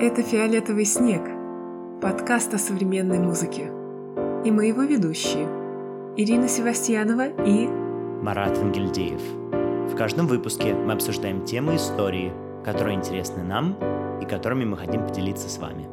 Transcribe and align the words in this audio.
Это 0.00 0.22
«Фиолетовый 0.22 0.84
снег»– 0.84 1.22
подкаст 2.00 2.54
о 2.54 2.58
современной 2.58 3.18
музыке. 3.18 3.64
И 4.44 4.50
мы 4.52 4.66
его 4.66 4.84
ведущие– 4.84 5.48
Ирина 6.16 6.46
Севастьянова 6.46 7.26
и 7.44 7.66
Марат 7.66 8.56
Ангельдеев. 8.58 9.20
В 9.92 9.96
каждом 9.96 10.28
выпуске 10.28 10.72
мы 10.72 10.92
обсуждаем 10.92 11.44
темы 11.44 11.74
истории, 11.74 12.32
которые 12.64 12.94
интересны 12.94 13.42
нам 13.42 13.76
и 14.22 14.24
которыми 14.24 14.64
мы 14.64 14.76
хотим 14.76 15.04
поделиться 15.04 15.48
с 15.48 15.58
вами. 15.58 15.88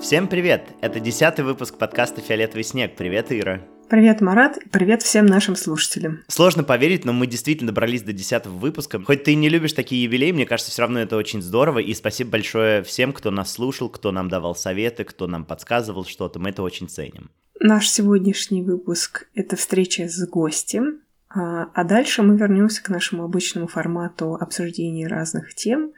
Всем 0.00 0.26
привет! 0.26 0.70
Это 0.80 0.98
десятый 0.98 1.44
выпуск 1.44 1.78
подкаста 1.78 2.20
«Фиолетовый 2.20 2.64
снег». 2.64 2.96
Привет, 2.96 3.30
Ира! 3.30 3.60
Привет, 3.88 4.20
Марат, 4.20 4.58
и 4.58 4.68
привет 4.68 5.02
всем 5.02 5.24
нашим 5.24 5.56
слушателям. 5.56 6.22
Сложно 6.28 6.62
поверить, 6.62 7.06
но 7.06 7.14
мы 7.14 7.26
действительно 7.26 7.68
добрались 7.68 8.02
до 8.02 8.12
десятого 8.12 8.52
выпуска. 8.52 9.02
Хоть 9.02 9.24
ты 9.24 9.34
не 9.34 9.48
любишь 9.48 9.72
такие 9.72 10.04
юбилеи, 10.04 10.32
мне 10.32 10.44
кажется, 10.44 10.70
все 10.70 10.82
равно 10.82 11.00
это 11.00 11.16
очень 11.16 11.40
здорово. 11.40 11.78
И 11.78 11.94
спасибо 11.94 12.32
большое 12.32 12.82
всем, 12.82 13.14
кто 13.14 13.30
нас 13.30 13.50
слушал, 13.50 13.88
кто 13.88 14.12
нам 14.12 14.28
давал 14.28 14.54
советы, 14.54 15.04
кто 15.04 15.26
нам 15.26 15.46
подсказывал 15.46 16.04
что-то. 16.04 16.38
Мы 16.38 16.50
это 16.50 16.62
очень 16.62 16.86
ценим. 16.86 17.30
Наш 17.60 17.88
сегодняшний 17.88 18.62
выпуск— 18.62 19.26
это 19.34 19.56
встреча 19.56 20.06
с 20.06 20.22
гостем, 20.28 21.00
а, 21.30 21.70
а 21.72 21.84
дальше 21.84 22.22
мы 22.22 22.36
вернемся 22.36 22.82
к 22.82 22.90
нашему 22.90 23.24
обычному 23.24 23.68
формату 23.68 24.34
обсуждения 24.34 25.06
разных 25.06 25.54
тем, 25.54 25.94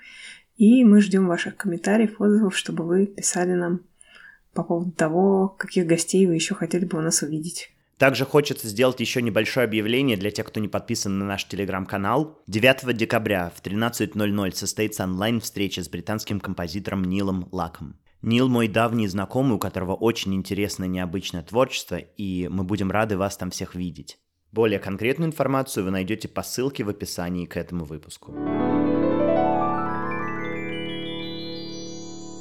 и 0.57 0.85
мы 0.85 1.01
ждем 1.01 1.27
ваших 1.27 1.57
комментариев, 1.57 2.21
отзывов, 2.21 2.57
чтобы 2.57 2.87
вы 2.87 3.07
писали 3.07 3.55
нам 3.55 3.81
по 4.55 4.63
поводу 4.63 4.93
того, 4.93 5.49
каких 5.49 5.87
гостей 5.87 6.25
вы 6.29 6.37
еще 6.37 6.55
хотели 6.55 6.85
бы 6.85 6.97
у 6.97 7.01
нас 7.01 7.23
увидеть. 7.23 7.73
Также 8.01 8.25
хочется 8.25 8.67
сделать 8.67 8.99
еще 8.99 9.21
небольшое 9.21 9.65
объявление 9.65 10.17
для 10.17 10.31
тех, 10.31 10.47
кто 10.47 10.59
не 10.59 10.69
подписан 10.69 11.19
на 11.19 11.27
наш 11.27 11.45
телеграм-канал. 11.45 12.41
9 12.47 12.97
декабря 12.97 13.53
в 13.55 13.63
13.00 13.63 14.55
состоится 14.55 15.05
онлайн-встреча 15.05 15.85
с 15.85 15.89
британским 15.91 16.41
композитором 16.41 17.05
Нилом 17.05 17.51
Лаком. 17.53 17.97
Нил 18.23 18.49
мой 18.49 18.69
давний 18.69 19.07
знакомый, 19.07 19.57
у 19.57 19.59
которого 19.59 19.95
очень 19.95 20.35
интересное 20.35 20.89
необычное 20.89 21.43
творчество, 21.43 21.97
и 21.97 22.49
мы 22.49 22.65
будем 22.65 22.91
рады 22.91 23.19
вас 23.19 23.37
там 23.37 23.51
всех 23.51 23.75
видеть. 23.75 24.19
Более 24.51 24.79
конкретную 24.79 25.29
информацию 25.29 25.85
вы 25.85 25.91
найдете 25.91 26.27
по 26.27 26.43
ссылке 26.43 26.85
в 26.85 26.89
описании 26.89 27.45
к 27.45 27.59
этому 27.59 27.85
выпуску. 27.85 28.33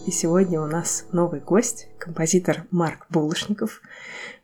И 0.09 0.11
сегодня 0.11 0.59
у 0.59 0.65
нас 0.65 1.05
новый 1.11 1.39
гость, 1.39 1.88
композитор 1.99 2.65
Марк 2.71 3.05
Булышников. 3.11 3.79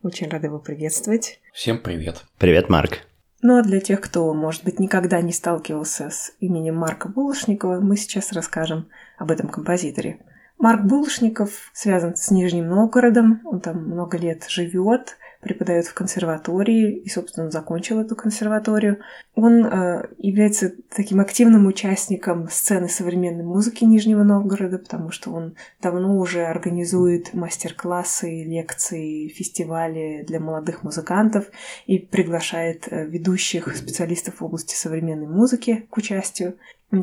Очень 0.04 0.30
рада 0.30 0.46
его 0.46 0.60
приветствовать. 0.60 1.40
Всем 1.54 1.80
привет. 1.80 2.24
Привет, 2.38 2.70
Марк. 2.70 3.00
Ну 3.42 3.58
а 3.58 3.64
для 3.64 3.80
тех, 3.80 4.00
кто, 4.00 4.32
может 4.36 4.64
быть, 4.64 4.80
никогда 4.80 5.22
не 5.22 5.34
сталкивался 5.34 6.12
с 6.12 6.34
именем 6.40 6.76
Марка 6.76 7.10
Булышникова, 7.10 7.80
мы 7.80 7.98
сейчас 7.98 8.32
расскажем 8.32 8.90
об 9.18 9.32
этом 9.32 9.48
композиторе. 9.48 10.20
Марк 10.60 10.84
Булышников 10.84 11.72
связан 11.74 12.16
с 12.16 12.30
Нижним 12.30 12.70
Новгородом, 12.70 13.42
он 13.44 13.60
там 13.60 13.90
много 13.90 14.20
лет 14.20 14.46
живет, 14.48 15.18
преподает 15.46 15.86
в 15.86 15.94
консерватории 15.94 16.92
и, 16.92 17.08
собственно, 17.08 17.52
закончил 17.52 18.00
эту 18.00 18.16
консерваторию. 18.16 18.98
Он 19.36 19.64
э, 19.64 20.08
является 20.18 20.74
таким 20.90 21.20
активным 21.20 21.68
участником 21.68 22.50
сцены 22.50 22.90
современной 22.90 23.44
музыки 23.44 23.84
Нижнего 23.84 24.24
Новгорода, 24.24 24.80
потому 24.80 25.12
что 25.12 25.32
он 25.32 25.56
давно 25.84 26.18
уже 26.18 26.48
организует 26.48 27.36
мастер-классы, 27.36 28.44
лекции, 28.44 29.28
фестивали 29.28 30.26
для 30.28 30.40
молодых 30.40 30.82
музыкантов 30.82 31.46
и 31.86 32.00
приглашает 32.00 32.88
э, 32.90 33.06
ведущих 33.06 33.76
специалистов 33.78 34.40
в 34.40 34.46
области 34.46 34.74
современной 34.74 35.28
музыки 35.28 35.86
к 35.92 35.98
участию. 35.98 36.58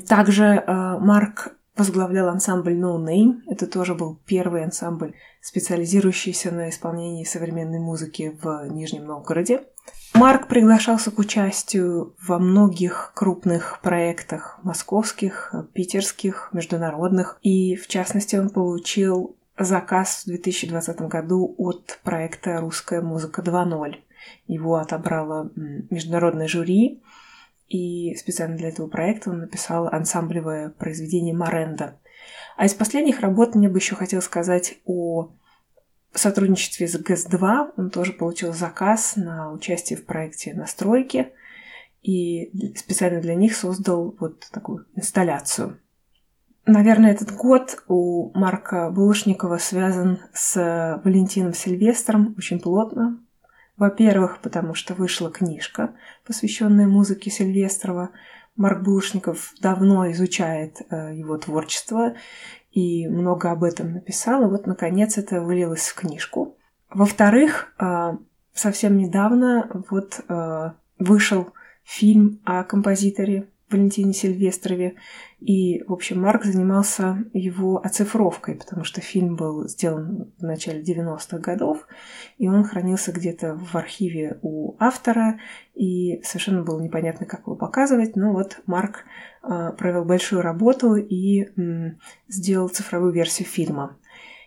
Также 0.08 0.44
э, 0.44 0.98
Марк 0.98 1.54
возглавлял 1.76 2.28
ансамбль 2.28 2.74
No 2.74 2.98
Name. 2.98 3.42
Это 3.46 3.68
тоже 3.68 3.94
был 3.94 4.18
первый 4.26 4.64
ансамбль, 4.64 5.14
специализирующийся 5.42 6.52
на 6.52 6.70
исполнении 6.70 7.24
современной 7.24 7.80
музыки 7.80 8.38
в 8.40 8.66
Нижнем 8.70 9.04
Новгороде. 9.04 9.64
Марк 10.14 10.46
приглашался 10.46 11.10
к 11.10 11.18
участию 11.18 12.14
во 12.20 12.38
многих 12.38 13.12
крупных 13.14 13.80
проектах 13.82 14.60
московских, 14.62 15.52
питерских, 15.72 16.50
международных. 16.52 17.38
И, 17.42 17.76
в 17.76 17.88
частности, 17.88 18.36
он 18.36 18.50
получил 18.50 19.36
заказ 19.58 20.22
в 20.22 20.26
2020 20.26 21.00
году 21.02 21.54
от 21.58 21.98
проекта 22.04 22.60
«Русская 22.60 23.00
музыка 23.00 23.42
2.0». 23.42 23.96
Его 24.46 24.76
отобрало 24.76 25.50
международное 25.56 26.46
жюри, 26.46 27.02
и 27.68 28.14
специально 28.16 28.56
для 28.56 28.68
этого 28.68 28.86
проекта 28.86 29.30
он 29.30 29.40
написал 29.40 29.88
ансамблевое 29.88 30.70
произведение 30.70 31.34
«Моренда». 31.34 31.98
А 32.56 32.66
из 32.66 32.74
последних 32.74 33.20
работ 33.20 33.54
мне 33.54 33.68
бы 33.68 33.78
еще 33.78 33.94
хотел 33.94 34.22
сказать 34.22 34.78
о 34.84 35.30
сотрудничестве 36.14 36.88
с 36.88 36.96
ГЭС-2. 36.96 37.72
Он 37.76 37.90
тоже 37.90 38.12
получил 38.12 38.52
заказ 38.52 39.14
на 39.16 39.52
участие 39.52 39.98
в 39.98 40.04
проекте 40.04 40.54
«Настройки» 40.54 41.32
и 42.02 42.74
специально 42.76 43.20
для 43.20 43.34
них 43.34 43.56
создал 43.56 44.14
вот 44.18 44.46
такую 44.52 44.86
инсталляцию. 44.94 45.78
Наверное, 46.66 47.12
этот 47.12 47.32
год 47.32 47.82
у 47.88 48.30
Марка 48.38 48.90
Булышникова 48.90 49.58
связан 49.58 50.20
с 50.32 51.00
Валентином 51.04 51.54
Сильвестром 51.54 52.34
очень 52.38 52.60
плотно, 52.60 53.18
во-первых, 53.76 54.40
потому 54.40 54.74
что 54.74 54.94
вышла 54.94 55.30
книжка, 55.30 55.94
посвященная 56.24 56.86
музыке 56.86 57.30
Сильвестрова. 57.30 58.10
Марк 58.56 58.82
Булышников 58.82 59.52
давно 59.60 60.10
изучает 60.12 60.82
э, 60.90 61.14
его 61.14 61.38
творчество 61.38 62.14
и 62.70 63.08
много 63.08 63.50
об 63.50 63.64
этом 63.64 63.92
написал, 63.92 64.42
и 64.44 64.50
вот, 64.50 64.66
наконец, 64.66 65.18
это 65.18 65.40
вылилось 65.40 65.88
в 65.88 65.94
книжку. 65.94 66.56
Во-вторых, 66.90 67.74
э, 67.78 68.16
совсем 68.52 68.96
недавно 68.96 69.84
вот 69.90 70.20
э, 70.28 70.70
вышел 70.98 71.52
фильм 71.84 72.40
о 72.44 72.64
композиторе 72.64 73.48
Валентине 73.72 74.12
Сильвестрове. 74.12 74.94
И, 75.40 75.82
в 75.84 75.92
общем, 75.92 76.20
Марк 76.20 76.44
занимался 76.44 77.24
его 77.32 77.84
оцифровкой, 77.84 78.54
потому 78.54 78.84
что 78.84 79.00
фильм 79.00 79.36
был 79.36 79.66
сделан 79.68 80.32
в 80.38 80.42
начале 80.42 80.82
90-х 80.82 81.38
годов, 81.38 81.86
и 82.38 82.48
он 82.48 82.64
хранился 82.64 83.12
где-то 83.12 83.56
в 83.56 83.74
архиве 83.74 84.38
у 84.42 84.76
автора, 84.78 85.40
и 85.74 86.20
совершенно 86.22 86.62
было 86.62 86.80
непонятно, 86.80 87.26
как 87.26 87.40
его 87.40 87.56
показывать. 87.56 88.14
Но 88.16 88.32
вот 88.32 88.60
Марк 88.66 89.04
э, 89.42 89.72
провел 89.76 90.04
большую 90.04 90.42
работу 90.42 90.94
и 90.96 91.48
сделал 92.28 92.68
цифровую 92.68 93.12
версию 93.12 93.48
фильма. 93.48 93.98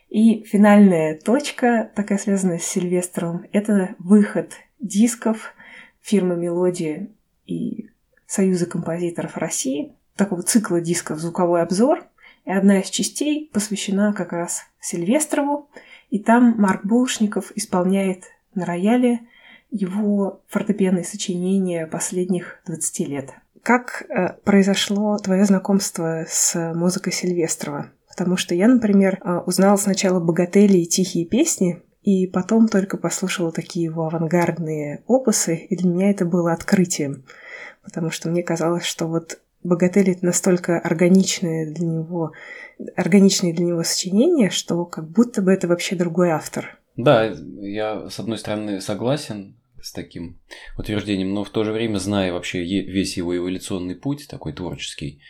И 0.08 0.44
финальная 0.44 1.18
точка, 1.18 1.90
такая 1.94 2.18
связанная 2.18 2.58
с 2.58 2.64
Сильвестром, 2.64 3.44
это 3.52 3.96
выход 3.98 4.52
дисков 4.78 5.54
фирмы 6.00 6.36
«Мелодия» 6.36 7.08
и 7.44 7.90
Союза 8.36 8.66
композиторов 8.66 9.38
России, 9.38 9.94
такого 10.14 10.42
цикла 10.42 10.82
дисков 10.82 11.18
«Звуковой 11.20 11.62
обзор», 11.62 12.04
и 12.44 12.52
одна 12.52 12.80
из 12.80 12.90
частей 12.90 13.50
посвящена 13.50 14.12
как 14.12 14.32
раз 14.32 14.64
Сильвестрову, 14.78 15.70
и 16.10 16.18
там 16.18 16.54
Марк 16.58 16.84
Булшников 16.84 17.50
исполняет 17.54 18.24
на 18.54 18.66
рояле 18.66 19.20
его 19.70 20.42
фортепианные 20.48 21.04
сочинения 21.04 21.86
последних 21.86 22.60
20 22.66 23.08
лет. 23.08 23.30
Как 23.62 24.02
э, 24.02 24.34
произошло 24.44 25.16
твое 25.16 25.46
знакомство 25.46 26.26
с 26.28 26.74
музыкой 26.74 27.14
Сильвестрова? 27.14 27.90
Потому 28.06 28.36
что 28.36 28.54
я, 28.54 28.68
например, 28.68 29.18
э, 29.24 29.38
узнала 29.46 29.76
сначала 29.76 30.20
«Богатели» 30.20 30.76
и 30.76 30.86
«Тихие 30.86 31.24
песни», 31.24 31.82
и 32.02 32.26
потом 32.26 32.68
только 32.68 32.98
послушала 32.98 33.50
такие 33.50 33.86
его 33.86 34.06
авангардные 34.06 35.04
опусы, 35.06 35.56
и 35.56 35.74
для 35.74 35.88
меня 35.88 36.10
это 36.10 36.26
было 36.26 36.52
открытием 36.52 37.24
потому 37.86 38.10
что 38.10 38.28
мне 38.28 38.42
казалось, 38.42 38.84
что 38.84 39.06
вот 39.06 39.38
«Богатырь»— 39.62 40.10
это 40.12 40.26
настолько 40.26 40.78
органичное 40.78 41.72
для 41.72 41.86
него, 41.86 42.32
органичное 42.96 43.54
для 43.54 43.64
него 43.64 43.82
сочинение, 43.82 44.50
что 44.50 44.84
как 44.84 45.08
будто 45.08 45.40
бы 45.40 45.52
это 45.52 45.68
вообще 45.68 45.96
другой 45.96 46.30
автор. 46.30 46.78
Да, 46.96 47.24
я, 47.60 48.10
с 48.10 48.18
одной 48.18 48.38
стороны, 48.38 48.80
согласен 48.80 49.56
с 49.80 49.92
таким 49.92 50.40
утверждением, 50.76 51.32
но 51.32 51.44
в 51.44 51.50
то 51.50 51.64
же 51.64 51.72
время, 51.72 51.98
зная 51.98 52.32
вообще 52.32 52.62
весь 52.62 53.16
его 53.16 53.36
эволюционный 53.36 53.94
путь, 53.94 54.26
такой 54.28 54.52
творческий, 54.52 55.22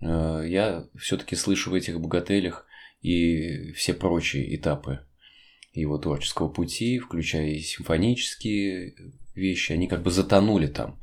э, 0.00 0.44
я 0.46 0.86
все-таки 0.96 1.36
слышу 1.36 1.70
в 1.70 1.74
этих 1.74 2.00
богателях 2.00 2.66
и 3.00 3.72
все 3.72 3.94
прочие 3.94 4.54
этапы 4.54 5.00
его 5.72 5.98
творческого 5.98 6.48
пути, 6.48 6.98
включая 6.98 7.48
и 7.48 7.60
симфонические 7.60 8.94
вещи, 9.34 9.72
они 9.72 9.88
как 9.88 10.02
бы 10.02 10.10
затонули 10.10 10.66
там. 10.66 11.00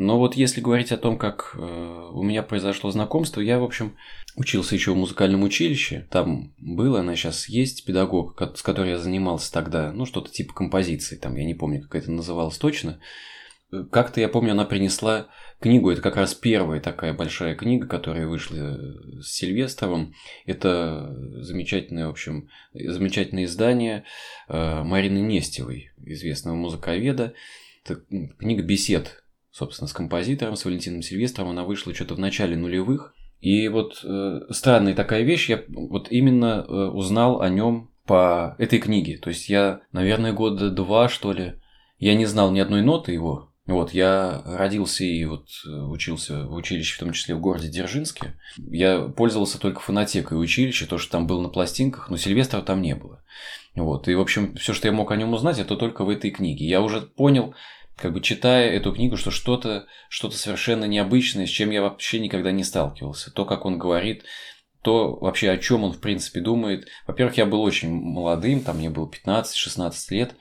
Но 0.00 0.18
вот 0.18 0.34
если 0.34 0.62
говорить 0.62 0.92
о 0.92 0.96
том, 0.96 1.18
как 1.18 1.54
э, 1.54 1.58
у 1.60 2.22
меня 2.22 2.42
произошло 2.42 2.90
знакомство, 2.90 3.42
я, 3.42 3.58
в 3.58 3.64
общем, 3.64 3.98
учился 4.34 4.74
еще 4.74 4.92
в 4.92 4.96
музыкальном 4.96 5.42
училище. 5.42 6.08
Там 6.10 6.54
был, 6.56 6.96
она 6.96 7.14
сейчас 7.16 7.50
есть 7.50 7.84
педагог, 7.84 8.40
с 8.56 8.62
которой 8.62 8.92
я 8.92 8.98
занимался 8.98 9.52
тогда, 9.52 9.92
ну, 9.92 10.06
что-то 10.06 10.30
типа 10.30 10.54
композиции, 10.54 11.16
там, 11.16 11.36
я 11.36 11.44
не 11.44 11.52
помню, 11.52 11.82
как 11.82 11.96
это 11.96 12.10
называлось 12.10 12.56
точно. 12.56 12.98
как-то, 13.90 14.22
я 14.22 14.30
помню, 14.30 14.52
она 14.52 14.64
принесла 14.64 15.26
книгу, 15.60 15.90
это 15.90 16.00
как 16.00 16.16
раз 16.16 16.32
первая 16.32 16.80
такая 16.80 17.12
большая 17.12 17.54
книга, 17.54 17.86
которая 17.86 18.26
вышла 18.26 18.78
с 19.20 19.26
Сильвестровым. 19.26 20.14
Это 20.46 21.14
замечательное, 21.42 22.06
в 22.06 22.12
общем, 22.12 22.48
замечательное 22.72 23.44
издание 23.44 24.04
э, 24.48 24.82
Марины 24.82 25.18
Нестевой, 25.18 25.90
известного 26.02 26.56
музыковеда. 26.56 27.34
Это 27.84 28.00
книга 28.38 28.62
бесед, 28.62 29.20
собственно, 29.60 29.88
с 29.88 29.92
композитором, 29.92 30.56
с 30.56 30.64
Валентином 30.64 31.02
Сильвестровым. 31.02 31.52
Она 31.52 31.64
вышла 31.64 31.94
что-то 31.94 32.14
в 32.14 32.18
начале 32.18 32.56
нулевых. 32.56 33.14
И 33.40 33.68
вот 33.68 34.00
э, 34.04 34.40
странная 34.50 34.94
такая 34.94 35.22
вещь, 35.22 35.48
я 35.48 35.62
вот 35.68 36.08
именно 36.10 36.64
э, 36.66 36.72
узнал 36.72 37.40
о 37.40 37.48
нем 37.48 37.90
по 38.06 38.54
этой 38.58 38.78
книге. 38.78 39.18
То 39.18 39.30
есть 39.30 39.48
я, 39.48 39.80
наверное, 39.92 40.32
года 40.32 40.70
два, 40.70 41.08
что 41.08 41.32
ли, 41.32 41.54
я 41.98 42.14
не 42.14 42.26
знал 42.26 42.50
ни 42.50 42.58
одной 42.58 42.82
ноты 42.82 43.12
его, 43.12 43.50
вот, 43.66 43.92
я 43.92 44.42
родился 44.44 45.04
и 45.04 45.24
вот 45.24 45.46
э, 45.64 45.70
учился 45.70 46.46
в 46.46 46.54
училище, 46.54 46.96
в 46.96 46.98
том 46.98 47.12
числе 47.12 47.34
в 47.34 47.40
городе 47.40 47.68
Дзержинске. 47.68 48.34
Я 48.56 49.02
пользовался 49.02 49.60
только 49.60 49.80
фонотекой 49.80 50.42
училища, 50.42 50.88
то, 50.88 50.98
что 50.98 51.12
там 51.12 51.26
было 51.26 51.40
на 51.40 51.48
пластинках, 51.48 52.10
но 52.10 52.16
Сильвестра 52.16 52.62
там 52.62 52.82
не 52.82 52.94
было. 52.94 53.22
Вот, 53.76 54.08
и, 54.08 54.14
в 54.14 54.20
общем, 54.20 54.56
все, 54.56 54.72
что 54.72 54.88
я 54.88 54.92
мог 54.92 55.12
о 55.12 55.16
нем 55.16 55.32
узнать, 55.32 55.60
это 55.60 55.76
только 55.76 56.04
в 56.04 56.08
этой 56.08 56.30
книге. 56.30 56.66
Я 56.66 56.80
уже 56.80 57.02
понял, 57.02 57.54
как 58.00 58.12
бы 58.12 58.20
читая 58.20 58.70
эту 58.70 58.92
книгу, 58.92 59.16
что 59.16 59.30
что-то 59.30 59.86
что 60.08 60.30
совершенно 60.30 60.84
необычное, 60.84 61.46
с 61.46 61.50
чем 61.50 61.70
я 61.70 61.82
вообще 61.82 62.18
никогда 62.18 62.50
не 62.50 62.64
сталкивался. 62.64 63.30
То, 63.30 63.44
как 63.44 63.66
он 63.66 63.78
говорит, 63.78 64.24
то 64.82 65.16
вообще 65.16 65.50
о 65.50 65.58
чем 65.58 65.84
он 65.84 65.92
в 65.92 66.00
принципе 66.00 66.40
думает. 66.40 66.88
Во-первых, 67.06 67.36
я 67.36 67.46
был 67.46 67.60
очень 67.60 67.90
молодым, 67.90 68.62
там 68.62 68.78
мне 68.78 68.90
было 68.90 69.10
15-16 69.10 69.92
лет, 70.10 70.34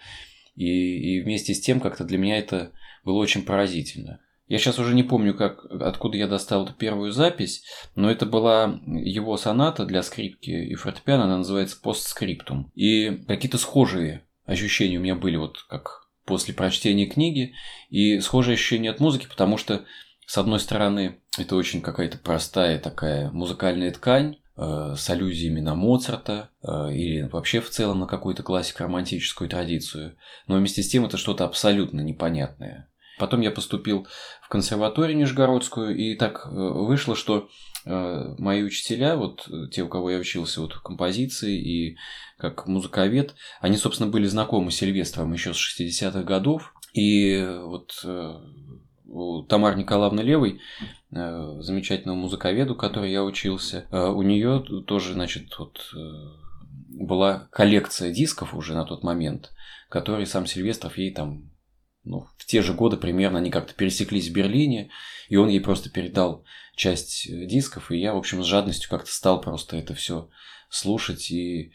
и, 0.56 1.17
и 1.17 1.21
вместе 1.21 1.53
с 1.53 1.59
тем 1.59 1.79
как-то 1.79 2.03
для 2.03 2.17
меня 2.17 2.38
это 2.38 2.71
было 3.03 3.17
очень 3.17 3.44
поразительно. 3.44 4.21
Я 4.47 4.57
сейчас 4.57 4.79
уже 4.79 4.95
не 4.95 5.03
помню, 5.03 5.35
как, 5.35 5.63
откуда 5.65 6.17
я 6.17 6.27
достал 6.27 6.65
эту 6.65 6.73
первую 6.73 7.11
запись, 7.11 7.63
но 7.95 8.09
это 8.09 8.25
была 8.25 8.79
его 8.88 9.38
соната 9.38 9.85
для 9.85 10.01
скрипки 10.01 10.50
и 10.50 10.73
фортепиано, 10.73 11.25
она 11.25 11.38
называется 11.38 11.79
«Постскриптум». 11.79 12.71
И 12.73 13.21
какие-то 13.27 13.59
схожие 13.59 14.25
ощущения 14.45 14.97
у 14.97 15.01
меня 15.01 15.15
были, 15.15 15.35
вот 15.35 15.59
как 15.69 16.08
после 16.29 16.53
прочтения 16.53 17.07
книги, 17.07 17.55
и 17.89 18.19
схожие 18.19 18.53
ощущения 18.53 18.91
от 18.91 18.99
музыки, 18.99 19.27
потому 19.27 19.57
что, 19.57 19.85
с 20.27 20.37
одной 20.37 20.59
стороны, 20.59 21.17
это 21.39 21.55
очень 21.55 21.81
какая-то 21.81 22.19
простая 22.19 22.77
такая 22.77 23.31
музыкальная 23.31 23.91
ткань, 23.91 24.37
э, 24.55 24.93
с 24.95 25.09
аллюзиями 25.09 25.59
на 25.59 25.73
Моцарта 25.73 26.51
э, 26.61 26.93
или 26.93 27.21
вообще 27.23 27.61
в 27.61 27.71
целом 27.71 28.01
на 28.01 28.05
какую-то 28.05 28.43
классико-романтическую 28.43 29.49
традицию, 29.49 30.17
но 30.45 30.57
вместе 30.57 30.83
с 30.83 30.87
тем 30.87 31.03
это 31.03 31.17
что-то 31.17 31.45
абсолютно 31.45 32.01
непонятное. 32.01 32.87
Потом 33.17 33.41
я 33.41 33.49
поступил 33.49 34.07
в 34.43 34.49
консерваторию 34.49 35.17
Нижегородскую, 35.17 35.97
и 35.97 36.15
так 36.15 36.45
э, 36.45 36.49
вышло, 36.49 37.15
что 37.15 37.49
мои 37.85 38.63
учителя, 38.63 39.15
вот 39.15 39.47
те, 39.71 39.83
у 39.83 39.87
кого 39.87 40.11
я 40.11 40.17
учился 40.17 40.61
вот, 40.61 40.77
композиции 40.77 41.57
и 41.57 41.97
как 42.37 42.67
музыковед, 42.67 43.35
они, 43.61 43.77
собственно, 43.77 44.09
были 44.09 44.27
знакомы 44.27 44.71
с 44.71 44.75
Сильвестром 44.75 45.33
еще 45.33 45.53
с 45.53 45.57
60-х 45.57 46.23
годов. 46.23 46.73
И 46.93 47.45
вот 47.63 48.01
э, 48.03 48.33
у 49.05 49.43
Тамары 49.43 49.77
Николаевны 49.77 50.21
Левой, 50.21 50.59
замечательного 51.11 52.17
музыковеду, 52.17 52.75
который 52.75 53.11
я 53.11 53.23
учился, 53.23 53.87
у 53.91 54.21
нее 54.21 54.63
тоже, 54.85 55.13
значит, 55.13 55.57
вот 55.57 55.79
была 56.89 57.47
коллекция 57.51 58.11
дисков 58.11 58.53
уже 58.53 58.75
на 58.75 58.85
тот 58.85 59.03
момент, 59.03 59.51
которые 59.89 60.25
сам 60.25 60.45
Сильвестров 60.45 60.97
ей 60.97 61.11
там 61.11 61.49
ну, 62.03 62.27
в 62.37 62.45
те 62.45 62.61
же 62.61 62.73
годы 62.73 62.97
примерно 62.97 63.39
они 63.39 63.51
как-то 63.51 63.73
пересеклись 63.73 64.29
в 64.29 64.33
Берлине, 64.33 64.89
и 65.27 65.35
он 65.35 65.49
ей 65.49 65.59
просто 65.59 65.89
передал 65.89 66.43
часть 66.75 67.27
э, 67.27 67.45
дисков, 67.45 67.91
и 67.91 67.97
я, 67.97 68.13
в 68.13 68.17
общем, 68.17 68.43
с 68.43 68.47
жадностью 68.47 68.89
как-то 68.89 69.11
стал 69.11 69.41
просто 69.41 69.77
это 69.77 69.93
все 69.93 70.29
слушать 70.69 71.29
и, 71.29 71.73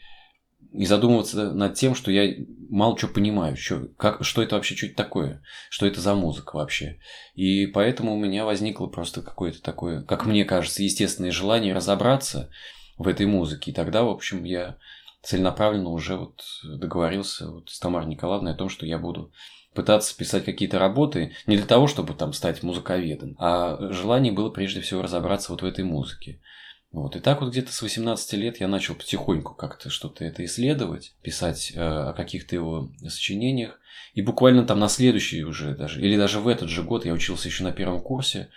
и 0.71 0.85
задумываться 0.85 1.51
над 1.51 1.75
тем, 1.75 1.95
что 1.95 2.11
я 2.11 2.33
мало 2.69 2.97
что 2.97 3.07
понимаю, 3.07 3.55
что, 3.55 3.87
как, 3.97 4.23
что 4.23 4.41
это 4.41 4.55
вообще, 4.55 4.87
это 4.87 4.95
такое, 4.95 5.43
что 5.69 5.85
это 5.85 6.01
за 6.01 6.15
музыка 6.15 6.55
вообще. 6.55 6.99
И 7.35 7.67
поэтому 7.67 8.15
у 8.15 8.19
меня 8.19 8.45
возникло 8.45 8.87
просто 8.87 9.21
какое-то 9.21 9.61
такое, 9.61 10.01
как 10.01 10.25
мне 10.25 10.43
кажется, 10.43 10.83
естественное 10.83 11.31
желание 11.31 11.73
разобраться 11.73 12.49
в 12.97 13.07
этой 13.07 13.25
музыке. 13.25 13.71
И 13.71 13.73
тогда, 13.73 14.03
в 14.03 14.09
общем, 14.09 14.43
я 14.43 14.77
целенаправленно 15.21 15.89
уже 15.89 16.17
вот 16.17 16.43
договорился 16.63 17.49
вот 17.49 17.69
с 17.69 17.79
Тамарой 17.79 18.07
Николаевной 18.07 18.53
о 18.53 18.57
том, 18.57 18.69
что 18.69 18.85
я 18.85 18.97
буду 18.97 19.31
пытаться 19.75 20.17
писать 20.17 20.45
какие-то 20.45 20.79
работы 20.79 21.35
не 21.45 21.57
для 21.57 21.65
того, 21.65 21.87
чтобы 21.87 22.13
там 22.13 22.33
стать 22.33 22.63
музыковедом, 22.63 23.35
а 23.37 23.91
желание 23.91 24.33
было 24.33 24.49
прежде 24.49 24.81
всего 24.81 25.01
разобраться 25.01 25.51
вот 25.51 25.61
в 25.61 25.65
этой 25.65 25.83
музыке. 25.83 26.41
Вот. 26.91 27.17
И 27.17 27.19
так 27.19 27.41
вот 27.41 27.51
где-то 27.51 27.73
с 27.73 27.81
18 27.81 28.33
лет 28.33 28.61
я 28.61 28.69
начал 28.69 28.95
потихоньку 28.95 29.53
как-то 29.53 29.89
что-то 29.89 30.23
это 30.23 30.45
исследовать, 30.45 31.13
писать 31.21 31.73
э, 31.75 31.81
о 31.81 32.13
каких-то 32.13 32.55
его 32.55 32.89
сочинениях. 33.05 33.81
И 34.13 34.21
буквально 34.21 34.65
там 34.65 34.79
на 34.79 34.87
следующий 34.87 35.43
уже 35.43 35.75
даже, 35.75 36.01
или 36.01 36.15
даже 36.15 36.39
в 36.39 36.47
этот 36.47 36.69
же 36.69 36.83
год 36.83 37.05
я 37.05 37.11
учился 37.11 37.49
еще 37.49 37.65
на 37.65 37.73
первом 37.73 37.99
курсе. 37.99 38.49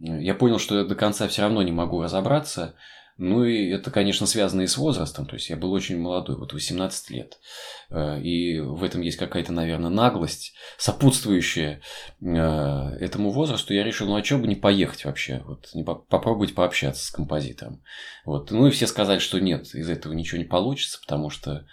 Я 0.00 0.34
понял, 0.34 0.58
что 0.58 0.76
я 0.76 0.84
до 0.84 0.96
конца 0.96 1.28
все 1.28 1.42
равно 1.42 1.62
не 1.62 1.70
могу 1.70 2.02
разобраться, 2.02 2.74
ну 3.18 3.42
и 3.42 3.68
это, 3.70 3.90
конечно, 3.90 4.26
связано 4.26 4.62
и 4.62 4.68
с 4.68 4.78
возрастом. 4.78 5.26
То 5.26 5.34
есть 5.34 5.50
я 5.50 5.56
был 5.56 5.72
очень 5.72 5.98
молодой, 5.98 6.36
вот 6.36 6.52
18 6.52 7.10
лет. 7.10 7.38
Э, 7.90 8.20
и 8.20 8.60
в 8.60 8.84
этом 8.84 9.00
есть 9.00 9.16
какая-то, 9.16 9.52
наверное, 9.52 9.90
наглость, 9.90 10.54
сопутствующая 10.78 11.80
э, 12.20 12.26
этому 12.26 13.30
возрасту. 13.30 13.74
Я 13.74 13.82
решил, 13.82 14.06
ну 14.06 14.16
а 14.16 14.22
что 14.22 14.38
бы 14.38 14.46
не 14.46 14.54
поехать 14.54 15.04
вообще? 15.04 15.42
Вот 15.46 15.68
не 15.74 15.82
попробовать 15.82 16.54
пообщаться 16.54 17.04
с 17.04 17.10
композитором. 17.10 17.82
Вот. 18.24 18.52
Ну 18.52 18.68
и 18.68 18.70
все 18.70 18.86
сказали, 18.86 19.18
что 19.18 19.40
нет, 19.40 19.74
из 19.74 19.90
этого 19.90 20.12
ничего 20.12 20.38
не 20.38 20.46
получится, 20.46 21.00
потому 21.00 21.28
что 21.28 21.66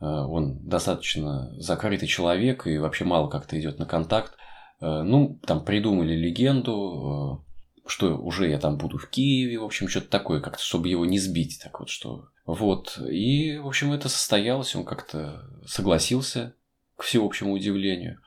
э, 0.00 0.04
он 0.04 0.58
достаточно 0.68 1.50
закрытый 1.58 2.08
человек 2.08 2.66
и 2.66 2.76
вообще 2.76 3.06
мало 3.06 3.30
как-то 3.30 3.58
идет 3.58 3.78
на 3.78 3.86
контакт. 3.86 4.34
Ну, 4.82 5.38
там 5.46 5.62
придумали 5.62 6.14
легенду, 6.14 7.44
что 7.86 8.16
уже 8.16 8.48
я 8.48 8.58
там 8.58 8.76
буду 8.76 8.98
в 8.98 9.08
Киеве, 9.08 9.58
в 9.58 9.64
общем, 9.64 9.88
что-то 9.88 10.08
такое, 10.08 10.40
как-то, 10.40 10.62
чтобы 10.62 10.88
его 10.88 11.04
не 11.04 11.18
сбить, 11.18 11.60
так 11.62 11.80
вот 11.80 11.88
что. 11.88 12.28
Вот, 12.46 12.98
и, 12.98 13.58
в 13.58 13.66
общем, 13.66 13.92
это 13.92 14.08
состоялось, 14.08 14.74
он 14.74 14.84
как-то 14.84 15.48
согласился, 15.66 16.54
к 16.96 17.02
всеобщему 17.02 17.52
удивлению. 17.52 18.20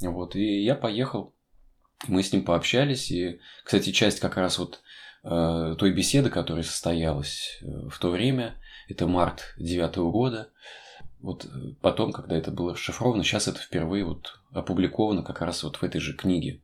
Вот, 0.00 0.36
и 0.36 0.62
я 0.62 0.74
поехал, 0.74 1.34
мы 2.08 2.22
с 2.22 2.32
ним 2.32 2.44
пообщались, 2.44 3.10
и, 3.10 3.40
кстати, 3.64 3.92
часть 3.92 4.20
как 4.20 4.36
раз 4.36 4.58
вот 4.58 4.82
э, 5.22 5.76
той 5.78 5.92
беседы, 5.92 6.28
которая 6.28 6.64
состоялась 6.64 7.58
э, 7.62 7.66
в 7.88 7.98
то 7.98 8.10
время, 8.10 8.56
это 8.88 9.06
март 9.06 9.54
девятого 9.56 10.10
года, 10.10 10.50
вот 11.20 11.44
э, 11.44 11.48
потом, 11.80 12.12
когда 12.12 12.36
это 12.36 12.50
было 12.50 12.72
расшифровано, 12.74 13.22
сейчас 13.22 13.48
это 13.48 13.60
впервые 13.60 14.04
вот 14.04 14.40
опубликовано 14.50 15.22
как 15.22 15.40
раз 15.40 15.62
вот 15.62 15.76
в 15.76 15.82
этой 15.84 16.00
же 16.00 16.14
книге, 16.14 16.62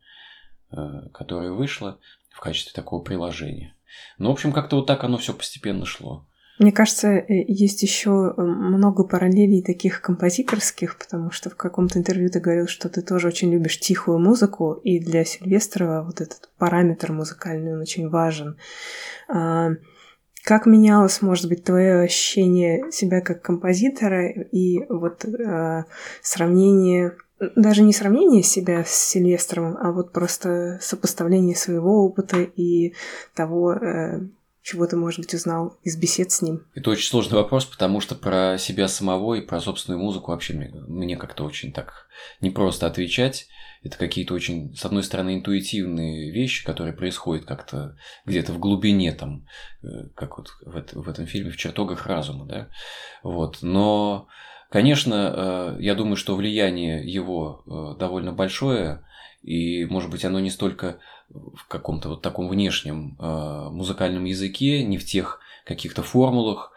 э, 0.70 1.08
которая 1.14 1.52
вышла 1.52 2.00
в 2.38 2.40
качестве 2.40 2.72
такого 2.72 3.02
приложения. 3.02 3.74
Ну, 4.16 4.28
в 4.28 4.32
общем, 4.32 4.52
как-то 4.52 4.76
вот 4.76 4.86
так 4.86 5.02
оно 5.02 5.18
все 5.18 5.34
постепенно 5.34 5.84
шло. 5.84 6.24
Мне 6.60 6.70
кажется, 6.70 7.08
э, 7.08 7.44
есть 7.48 7.82
еще 7.82 8.32
э, 8.36 8.40
много 8.40 9.02
параллелей 9.02 9.60
таких 9.60 10.00
композиторских, 10.00 10.98
потому 10.98 11.32
что 11.32 11.50
в 11.50 11.56
каком-то 11.56 11.98
интервью 11.98 12.30
ты 12.30 12.38
говорил, 12.38 12.68
что 12.68 12.88
ты 12.88 13.02
тоже 13.02 13.26
очень 13.26 13.50
любишь 13.50 13.80
тихую 13.80 14.20
музыку, 14.20 14.74
и 14.84 15.00
для 15.00 15.24
Сильвестрова 15.24 16.04
вот 16.04 16.20
этот 16.20 16.48
параметр 16.58 17.10
музыкальный, 17.10 17.74
он 17.74 17.80
очень 17.80 18.08
важен. 18.08 18.56
А, 19.28 19.70
как 20.44 20.66
менялось, 20.66 21.20
может 21.22 21.48
быть, 21.48 21.64
твое 21.64 22.02
ощущение 22.02 22.92
себя 22.92 23.20
как 23.20 23.42
композитора 23.42 24.30
и 24.30 24.78
вот 24.88 25.24
э, 25.24 25.84
сравнение 26.22 27.16
даже 27.56 27.82
не 27.82 27.92
сравнение 27.92 28.42
себя 28.42 28.84
с 28.84 28.90
Сильвестровым, 28.90 29.76
а 29.80 29.92
вот 29.92 30.12
просто 30.12 30.78
сопоставление 30.82 31.56
своего 31.56 32.04
опыта 32.04 32.40
и 32.42 32.94
того, 33.34 33.74
э, 33.74 34.20
чего 34.62 34.86
ты, 34.86 34.96
может 34.96 35.20
быть, 35.20 35.32
узнал 35.32 35.78
из 35.82 35.96
бесед 35.96 36.30
с 36.30 36.42
ним? 36.42 36.66
Это 36.74 36.90
очень 36.90 37.08
сложный 37.08 37.36
вопрос, 37.38 37.64
потому 37.64 38.00
что 38.00 38.14
про 38.14 38.58
себя 38.58 38.88
самого 38.88 39.34
и 39.34 39.40
про 39.40 39.60
собственную 39.60 40.02
музыку 40.02 40.30
вообще 40.30 40.54
мне, 40.54 40.70
мне 40.86 41.16
как-то 41.16 41.44
очень 41.44 41.72
так 41.72 42.06
непросто 42.40 42.86
отвечать. 42.86 43.46
Это 43.82 43.96
какие-то 43.96 44.34
очень, 44.34 44.74
с 44.74 44.84
одной 44.84 45.04
стороны, 45.04 45.36
интуитивные 45.36 46.32
вещи, 46.32 46.66
которые 46.66 46.92
происходят 46.92 47.46
как-то 47.46 47.96
где-то 48.26 48.52
в 48.52 48.58
глубине, 48.58 49.12
там, 49.12 49.46
э, 49.82 50.08
как 50.14 50.38
вот 50.38 50.48
в, 50.60 50.76
это, 50.76 50.98
в 50.98 51.08
этом 51.08 51.26
фильме 51.26 51.50
«В 51.50 51.56
чертогах 51.56 52.06
разума», 52.06 52.44
да, 52.44 52.68
вот, 53.22 53.58
но 53.62 54.26
Конечно, 54.70 55.76
э, 55.78 55.82
я 55.82 55.94
думаю, 55.94 56.16
что 56.16 56.36
влияние 56.36 57.02
его 57.10 57.62
э, 57.66 57.98
довольно 57.98 58.32
большое, 58.32 59.02
и, 59.42 59.86
может 59.86 60.10
быть, 60.10 60.24
оно 60.26 60.40
не 60.40 60.50
столько 60.50 60.98
в 61.30 61.66
каком-то 61.68 62.10
вот 62.10 62.22
таком 62.22 62.48
внешнем 62.48 63.16
э, 63.18 63.68
музыкальном 63.70 64.24
языке, 64.24 64.84
не 64.84 64.98
в 64.98 65.06
тех 65.06 65.40
каких-то 65.64 66.02
формулах 66.02 66.72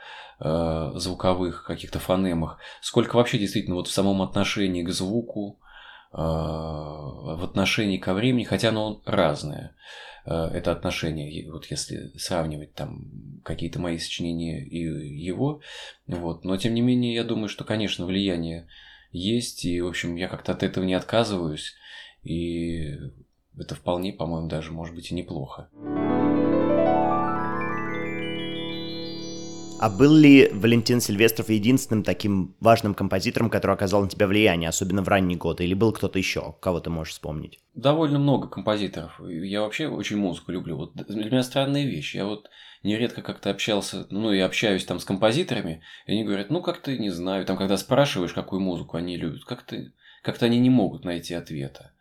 звуковых, 0.96 1.66
каких-то 1.66 2.00
фонемах, 2.00 2.58
сколько 2.82 3.16
вообще 3.16 3.38
действительно 3.38 3.76
вот 3.76 3.88
в 3.88 3.92
самом 3.92 4.24
отношении 4.24 4.82
к 4.82 4.90
звуку, 4.90 5.60
в 6.12 7.44
отношении 7.44 7.98
ко 7.98 8.16
времени, 8.16 8.44
хотя 8.44 8.70
оно 8.70 9.04
разное. 9.06 9.76
Это 10.24 10.72
отношение, 10.72 11.51
вот 11.51 11.66
если 11.66 12.12
сравнивать 12.18 12.74
там 12.74 13.42
какие-то 13.44 13.80
мои 13.80 13.98
сочинения 13.98 14.63
и 14.63 14.78
его, 14.80 15.62
вот. 16.06 16.46
Но 16.46 16.58
тем 16.58 16.75
не 16.75 16.82
менее, 16.82 17.16
я 17.16 17.24
думаю, 17.24 17.50
что, 17.50 17.63
конечно, 17.63 18.06
влияние 18.06 18.68
есть, 19.12 19.66
и, 19.66 19.82
в 19.82 19.88
общем, 19.88 20.16
я 20.16 20.28
как-то 20.28 20.51
от 20.51 20.62
этого 20.63 20.84
не 20.84 20.94
отказываюсь, 20.94 21.74
и 22.24 22.98
это 23.58 23.75
вполне, 23.75 24.13
по-моему, 24.13 24.48
даже 24.48 24.72
может 24.72 24.96
быть 24.96 25.12
и 25.12 25.16
неплохо. 25.16 25.70
А 29.82 29.90
был 29.90 30.16
ли 30.16 30.48
Валентин 30.54 31.02
Сильвестров 31.02 31.50
единственным 31.50 32.04
таким 32.04 32.56
важным 32.60 32.94
композитором, 32.94 33.50
который 33.50 33.74
оказал 33.74 34.04
на 34.04 34.10
тебя 34.10 34.28
влияние, 34.28 34.70
особенно 34.70 35.02
в 35.02 35.08
ранние 35.08 35.40
годы? 35.40 35.64
Или 35.64 35.74
был 35.74 35.92
кто-то 35.92 36.20
еще, 36.20 36.56
кого 36.62 36.80
ты 36.80 36.92
можешь 36.92 37.14
вспомнить? 37.14 37.60
Довольно 37.74 38.20
много 38.20 38.48
композиторов. 38.48 39.20
Я 39.28 39.62
вообще 39.62 39.88
очень 39.88 40.18
музыку 40.18 40.52
люблю. 40.52 40.78
Вот 40.78 40.94
для 40.94 41.26
меня 41.32 41.42
странная 41.42 41.84
вещь. 41.86 42.14
Я 42.14 42.26
вот 42.26 42.48
нередко 42.84 43.24
как-то 43.24 43.50
общался, 43.50 44.06
ну 44.12 44.32
и 44.32 44.38
общаюсь 44.38 44.86
там 44.86 45.00
с 45.00 45.04
композиторами, 45.04 45.82
и 46.06 46.12
они 46.12 46.26
говорят, 46.26 46.52
ну 46.52 46.62
как-то 46.62 46.96
не 46.96 47.10
знаю, 47.10 47.44
там 47.48 47.58
когда 47.58 47.76
спрашиваешь, 47.76 48.34
какую 48.34 48.60
музыку 48.60 48.98
они 48.98 49.18
любят, 49.18 49.46
как-то 49.46 49.92
как 50.22 50.40
они 50.44 50.60
не 50.60 50.70
могут 50.70 51.06
найти 51.06 51.34
ответа. 51.34 51.92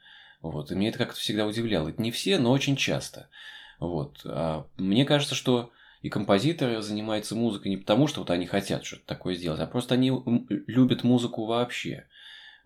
Вот. 0.42 0.70
И 0.70 0.74
меня 0.74 0.90
это 0.90 0.98
как-то 0.98 1.18
всегда 1.18 1.46
удивляло. 1.46 1.88
Это 1.88 2.02
не 2.02 2.10
все, 2.10 2.38
но 2.38 2.52
очень 2.52 2.76
часто. 2.76 3.30
Вот. 3.78 4.20
А 4.26 4.66
мне 4.76 5.06
кажется, 5.06 5.34
что 5.34 5.70
и 6.02 6.08
композиторы 6.08 6.80
занимаются 6.82 7.34
музыкой 7.34 7.70
не 7.70 7.76
потому, 7.76 8.06
что 8.06 8.20
вот 8.20 8.30
они 8.30 8.46
хотят 8.46 8.84
что-то 8.84 9.06
такое 9.06 9.34
сделать, 9.34 9.60
а 9.60 9.66
просто 9.66 9.94
они 9.94 10.12
любят 10.66 11.04
музыку 11.04 11.46
вообще. 11.46 12.06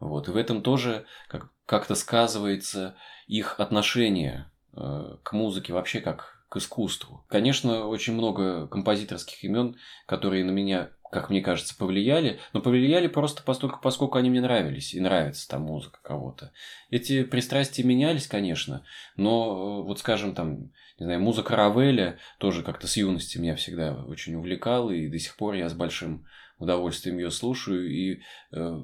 Вот. 0.00 0.28
И 0.28 0.30
в 0.30 0.36
этом 0.36 0.62
тоже 0.62 1.06
как- 1.28 1.50
как-то 1.66 1.94
сказывается 1.94 2.96
их 3.26 3.58
отношение 3.60 4.50
э, 4.76 5.16
к 5.22 5.32
музыке 5.32 5.72
вообще 5.72 6.00
как 6.00 6.44
к 6.48 6.56
искусству. 6.56 7.24
Конечно, 7.28 7.86
очень 7.86 8.12
много 8.12 8.68
композиторских 8.68 9.42
имен, 9.44 9.76
которые 10.06 10.44
на 10.44 10.50
меня 10.50 10.90
как 11.14 11.30
мне 11.30 11.40
кажется, 11.40 11.76
повлияли, 11.78 12.40
но 12.52 12.60
повлияли 12.60 13.06
просто 13.06 13.44
поскольку, 13.44 13.78
поскольку 13.80 14.18
они 14.18 14.30
мне 14.30 14.40
нравились, 14.40 14.94
и 14.94 15.00
нравится 15.00 15.48
там 15.48 15.62
музыка 15.62 16.00
кого-то. 16.02 16.50
Эти 16.90 17.22
пристрастия 17.22 17.84
менялись, 17.84 18.26
конечно, 18.26 18.84
но 19.14 19.82
э, 19.82 19.86
вот, 19.86 20.00
скажем, 20.00 20.34
там, 20.34 20.72
не 20.98 21.06
знаю, 21.06 21.20
музыка 21.20 21.56
Равеля 21.56 22.18
тоже 22.38 22.62
как-то 22.62 22.86
с 22.86 22.96
юности 22.96 23.38
меня 23.38 23.56
всегда 23.56 24.04
очень 24.04 24.34
увлекала, 24.34 24.90
и 24.90 25.08
до 25.08 25.18
сих 25.18 25.36
пор 25.36 25.54
я 25.54 25.68
с 25.68 25.74
большим 25.74 26.24
удовольствием 26.58 27.18
ее 27.18 27.30
слушаю, 27.30 27.90
и 27.90 28.20
э, 28.52 28.82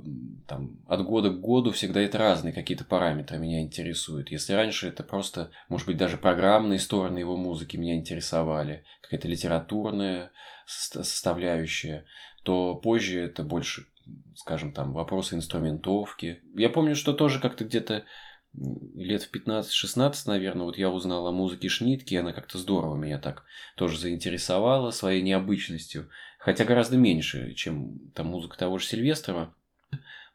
там, 0.48 0.80
от 0.88 1.04
года 1.04 1.30
к 1.30 1.40
году 1.40 1.70
всегда 1.70 2.00
это 2.00 2.18
разные 2.18 2.52
какие-то 2.52 2.84
параметры 2.84 3.38
меня 3.38 3.60
интересуют. 3.60 4.30
Если 4.30 4.54
раньше 4.54 4.88
это 4.88 5.04
просто, 5.04 5.50
может 5.68 5.86
быть, 5.86 5.96
даже 5.96 6.16
программные 6.16 6.80
стороны 6.80 7.18
его 7.18 7.36
музыки 7.36 7.76
меня 7.76 7.94
интересовали, 7.94 8.84
какая-то 9.02 9.28
литературная 9.28 10.32
составляющая, 10.66 12.06
то 12.42 12.74
позже 12.74 13.20
это 13.20 13.44
больше, 13.44 13.86
скажем, 14.34 14.72
там, 14.72 14.92
вопросы 14.92 15.36
инструментовки. 15.36 16.40
Я 16.56 16.70
помню, 16.70 16.96
что 16.96 17.12
тоже 17.12 17.40
как-то 17.40 17.64
где-то 17.64 18.04
лет 18.54 19.22
в 19.22 19.34
15-16, 19.34 20.22
наверное, 20.26 20.66
вот 20.66 20.76
я 20.76 20.90
узнал 20.90 21.26
о 21.26 21.32
музыке 21.32 21.68
Шнитки, 21.68 22.14
она 22.14 22.32
как-то 22.32 22.58
здорово 22.58 22.96
меня 22.96 23.18
так 23.18 23.44
тоже 23.76 23.98
заинтересовала 23.98 24.90
своей 24.90 25.22
необычностью, 25.22 26.08
хотя 26.38 26.64
гораздо 26.64 26.96
меньше, 26.96 27.54
чем 27.54 28.10
там 28.14 28.26
музыка 28.26 28.58
того 28.58 28.78
же 28.78 28.86
Сильвестрова. 28.86 29.54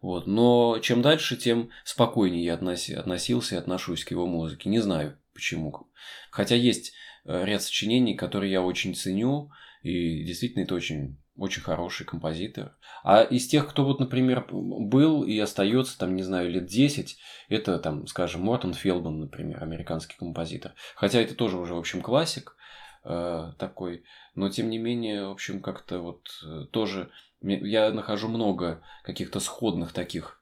Вот. 0.02 0.28
Но 0.28 0.80
чем 0.80 1.02
дальше, 1.02 1.36
тем 1.36 1.72
спокойнее 1.84 2.46
я 2.46 2.54
относи, 2.54 2.94
относился 2.94 3.56
и 3.56 3.58
отношусь 3.58 4.06
к 4.06 4.12
его 4.12 4.28
музыке. 4.28 4.70
Не 4.70 4.80
знаю 4.80 5.18
почему. 5.34 5.88
Хотя 6.32 6.56
есть 6.56 6.94
э, 7.26 7.44
ряд 7.46 7.64
сочинений, 7.64 8.16
которые 8.16 8.52
я 8.52 8.62
очень 8.62 8.96
ценю, 8.96 9.52
и 9.82 10.24
действительно 10.24 10.64
это 10.64 10.76
очень 10.76 11.18
очень 11.38 11.62
хороший 11.62 12.06
композитор. 12.06 12.76
А 13.04 13.22
из 13.22 13.48
тех, 13.48 13.68
кто 13.70 13.84
вот, 13.84 14.00
например, 14.00 14.48
был 14.52 15.24
и 15.24 15.38
остается, 15.40 15.98
там, 15.98 16.16
не 16.16 16.24
знаю, 16.24 16.50
лет 16.50 16.66
10, 16.66 17.18
это, 17.50 17.78
там, 17.80 18.08
скажем, 18.08 18.42
Мортон 18.42 18.74
Фелбан, 18.74 19.20
например, 19.20 19.62
американский 19.62 20.16
композитор. 20.18 20.74
Хотя 20.96 21.20
это 21.20 21.36
тоже 21.36 21.58
уже, 21.58 21.74
в 21.74 21.80
общем, 21.80 22.02
классик 22.02 22.56
э, 23.04 23.52
такой, 23.58 24.04
но, 24.34 24.50
тем 24.50 24.70
не 24.70 24.78
менее, 24.78 25.28
в 25.28 25.32
общем, 25.32 25.62
как-то 25.62 26.00
вот 26.00 26.30
э, 26.46 26.66
тоже 26.72 27.12
я 27.42 27.92
нахожу 27.92 28.28
много 28.28 28.82
каких-то 29.04 29.40
сходных 29.40 29.92
таких 29.92 30.42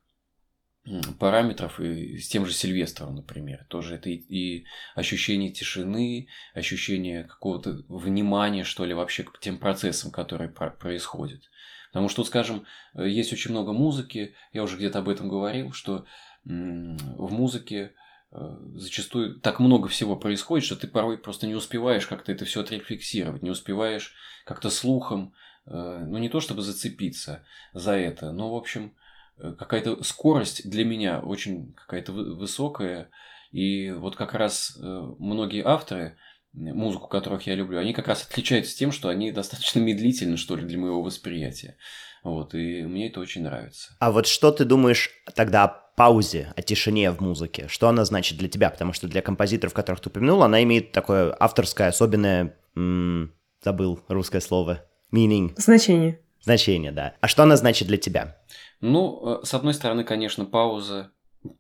параметров 1.19 1.79
и 1.79 2.17
с 2.17 2.27
тем 2.27 2.45
же 2.45 2.53
Сильвестром, 2.53 3.15
например. 3.15 3.65
Тоже 3.69 3.95
это 3.95 4.09
и, 4.09 4.15
и 4.15 4.65
ощущение 4.95 5.51
тишины, 5.51 6.27
ощущение 6.53 7.23
какого-то 7.23 7.83
внимания, 7.87 8.63
что 8.63 8.85
ли, 8.85 8.93
вообще 8.93 9.23
к 9.23 9.39
тем 9.39 9.57
процессам, 9.57 10.11
которые 10.11 10.49
про- 10.49 10.71
происходят. 10.71 11.43
Потому 11.87 12.09
что, 12.09 12.23
скажем, 12.23 12.65
э, 12.95 13.07
есть 13.07 13.31
очень 13.31 13.51
много 13.51 13.71
музыки, 13.71 14.35
я 14.51 14.63
уже 14.63 14.77
где-то 14.77 14.99
об 14.99 15.09
этом 15.09 15.29
говорил, 15.29 15.71
что 15.71 16.05
в 16.43 17.31
музыке 17.31 17.93
э, 18.31 18.57
зачастую 18.75 19.39
так 19.39 19.61
много 19.61 19.87
всего 19.87 20.17
происходит, 20.17 20.65
что 20.65 20.75
ты 20.75 20.87
порой 20.87 21.17
просто 21.17 21.47
не 21.47 21.55
успеваешь 21.55 22.07
как-то 22.07 22.33
это 22.33 22.43
все 22.43 22.61
отрефлексировать, 22.61 23.43
не 23.43 23.51
успеваешь 23.51 24.13
как-то 24.43 24.69
слухом, 24.69 25.33
э, 25.65 26.05
ну 26.05 26.17
не 26.17 26.27
то 26.27 26.41
чтобы 26.41 26.61
зацепиться 26.61 27.45
за 27.73 27.93
это, 27.93 28.33
но 28.33 28.51
в 28.51 28.57
общем 28.57 28.93
какая-то 29.37 30.03
скорость 30.03 30.69
для 30.69 30.85
меня 30.85 31.19
очень 31.19 31.73
какая-то 31.73 32.11
высокая. 32.11 33.09
И 33.51 33.91
вот 33.91 34.15
как 34.15 34.33
раз 34.33 34.77
э, 34.81 35.13
многие 35.19 35.63
авторы, 35.63 36.17
музыку 36.53 37.07
которых 37.07 37.45
я 37.47 37.55
люблю, 37.55 37.79
они 37.79 37.93
как 37.93 38.07
раз 38.07 38.23
отличаются 38.23 38.75
тем, 38.75 38.91
что 38.91 39.09
они 39.09 39.31
достаточно 39.31 39.79
медлительны, 39.79 40.37
что 40.37 40.55
ли, 40.55 40.65
для 40.65 40.77
моего 40.77 41.01
восприятия. 41.01 41.77
Вот, 42.23 42.55
и 42.55 42.83
мне 42.83 43.09
это 43.09 43.19
очень 43.19 43.43
нравится. 43.43 43.95
А 43.99 44.11
вот 44.11 44.27
что 44.27 44.51
ты 44.51 44.65
думаешь 44.65 45.11
тогда 45.35 45.65
о 45.65 45.67
паузе, 45.67 46.53
о 46.55 46.61
тишине 46.61 47.11
в 47.11 47.19
музыке? 47.19 47.67
Что 47.67 47.89
она 47.89 48.05
значит 48.05 48.37
для 48.37 48.47
тебя? 48.47 48.69
Потому 48.69 48.93
что 48.93 49.07
для 49.07 49.21
композиторов, 49.21 49.73
которых 49.73 50.01
ты 50.01 50.09
упомянул, 50.09 50.41
она 50.41 50.63
имеет 50.63 50.91
такое 50.91 51.35
авторское, 51.37 51.89
особенное, 51.89 52.57
м- 52.75 53.33
забыл 53.61 53.99
русское 54.07 54.41
слово, 54.41 54.85
meaning. 55.13 55.53
Значение. 55.57 56.22
Значение, 56.43 56.91
да. 56.91 57.15
А 57.21 57.27
что 57.27 57.43
она 57.43 57.55
значит 57.55 57.88
для 57.88 57.97
тебя? 57.97 58.38
Ну, 58.81 59.39
э, 59.41 59.45
с 59.45 59.53
одной 59.53 59.73
стороны, 59.73 60.03
конечно, 60.03 60.45
пауза. 60.45 61.12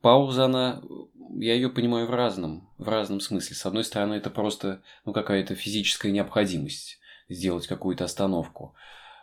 Пауза, 0.01 0.45
она, 0.45 0.81
я 1.37 1.55
ее 1.55 1.69
понимаю 1.69 2.07
в 2.07 2.11
разном, 2.11 2.69
в 2.77 2.87
разном 2.89 3.21
смысле. 3.21 3.55
С 3.55 3.65
одной 3.65 3.85
стороны, 3.85 4.15
это 4.15 4.29
просто 4.29 4.81
ну, 5.05 5.13
какая-то 5.13 5.55
физическая 5.55 6.11
необходимость 6.11 6.99
сделать 7.29 7.67
какую-то 7.67 8.03
остановку. 8.03 8.75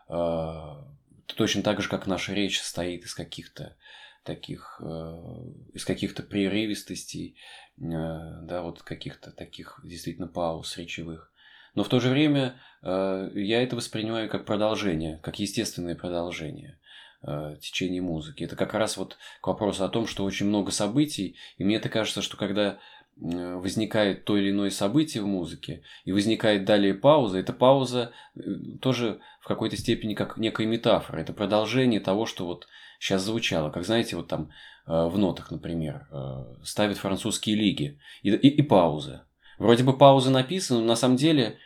А, 0.09 0.87
точно 1.26 1.62
так 1.62 1.83
же, 1.83 1.88
как 1.88 2.07
наша 2.07 2.33
речь 2.33 2.61
состоит 2.61 3.05
из 3.05 3.14
каких-то 3.14 3.76
таких, 4.25 4.81
э, 4.83 5.43
из 5.73 5.85
каких-то 5.85 6.23
прерывистостей, 6.23 7.37
э, 7.79 7.83
да, 7.83 8.62
вот 8.62 8.83
каких-то 8.83 9.31
таких 9.31 9.81
действительно 9.85 10.26
пауз 10.26 10.76
речевых. 10.76 11.33
Но 11.75 11.85
в 11.85 11.89
то 11.89 12.00
же 12.00 12.09
время 12.09 12.61
я 12.83 13.62
это 13.62 13.77
воспринимаю 13.77 14.31
как 14.31 14.47
продолжение, 14.47 15.19
как 15.23 15.39
естественное 15.39 15.95
продолжение 15.95 16.79
э, 17.23 17.57
течение 17.61 18.00
музыки. 18.00 18.45
Это 18.45 18.57
как 18.57 18.73
раз 18.73 18.97
вот 18.97 19.19
к 19.43 19.47
вопросу 19.47 19.85
о 19.85 19.89
том, 19.91 20.07
что 20.07 20.25
очень 20.25 20.47
много 20.47 20.71
событий, 20.71 21.37
и 21.59 21.65
мне 21.65 21.77
это 21.77 21.91
кажется, 21.91 22.23
что 22.23 22.39
когда 22.39 22.79
возникает 23.21 24.25
то 24.25 24.37
или 24.37 24.50
иное 24.50 24.71
событие 24.71 25.23
в 25.23 25.27
музыке, 25.27 25.83
и 26.05 26.12
возникает 26.12 26.65
далее 26.65 26.95
пауза, 26.95 27.39
эта 27.39 27.53
пауза 27.53 28.12
э, 28.35 28.41
тоже 28.81 29.21
в 29.41 29.47
какой-то 29.47 29.77
степени 29.77 30.15
как 30.15 30.39
некая 30.39 30.67
метафора, 30.67 31.19
это 31.19 31.33
продолжение 31.33 32.00
того, 32.00 32.25
что 32.25 32.47
вот 32.47 32.67
сейчас 32.99 33.23
звучало. 33.23 33.71
Как 33.71 33.85
знаете, 33.85 34.17
вот 34.17 34.29
там 34.29 34.50
э, 34.87 35.07
в 35.07 35.19
нотах, 35.19 35.50
например, 35.50 36.07
э, 36.11 36.45
ставят 36.65 36.97
французские 36.97 37.57
лиги, 37.57 37.99
и, 38.23 38.31
и, 38.31 38.49
и 38.49 38.62
пауза. 38.62 39.27
Вроде 39.61 39.85
бы 39.85 39.97
пауза 39.97 40.31
написана, 40.31 40.81
но 40.81 40.87
на 40.87 40.97
самом 40.97 41.17
деле 41.17 41.59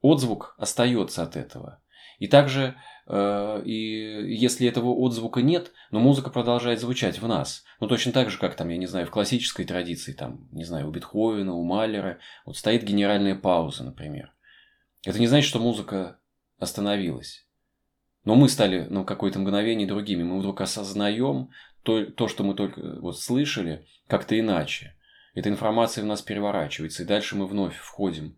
отзвук 0.00 0.54
остается 0.58 1.24
от 1.24 1.34
этого. 1.34 1.82
И 2.20 2.28
также 2.28 2.76
Э, 3.06 3.62
и 3.64 4.34
если 4.34 4.68
этого 4.68 4.90
отзвука 4.90 5.42
нет, 5.42 5.72
но 5.90 6.00
музыка 6.00 6.30
продолжает 6.30 6.80
звучать 6.80 7.20
в 7.20 7.26
нас. 7.26 7.64
Ну, 7.80 7.88
точно 7.88 8.12
так 8.12 8.30
же, 8.30 8.38
как 8.38 8.54
там, 8.54 8.68
я 8.68 8.76
не 8.76 8.86
знаю, 8.86 9.06
в 9.06 9.10
классической 9.10 9.64
традиции, 9.64 10.12
там, 10.12 10.48
не 10.52 10.64
знаю, 10.64 10.88
у 10.88 10.90
Бетховена, 10.90 11.52
у 11.52 11.64
Малера, 11.64 12.18
вот 12.44 12.56
стоит 12.56 12.84
генеральная 12.84 13.34
пауза, 13.34 13.84
например. 13.84 14.32
Это 15.04 15.18
не 15.18 15.26
значит, 15.26 15.48
что 15.48 15.58
музыка 15.58 16.20
остановилась. 16.58 17.46
Но 18.24 18.36
мы 18.36 18.48
стали 18.48 18.84
на 18.84 19.04
какое-то 19.04 19.40
мгновение 19.40 19.86
другими. 19.86 20.22
Мы 20.22 20.38
вдруг 20.38 20.60
осознаем 20.60 21.50
то, 21.82 22.04
то 22.06 22.28
что 22.28 22.44
мы 22.44 22.54
только 22.54 23.00
вот 23.00 23.18
слышали, 23.18 23.88
как-то 24.06 24.38
иначе. 24.38 24.96
Эта 25.34 25.48
информация 25.48 26.04
в 26.04 26.06
нас 26.06 26.22
переворачивается, 26.22 27.02
и 27.02 27.06
дальше 27.06 27.36
мы 27.36 27.46
вновь 27.46 27.76
входим 27.76 28.36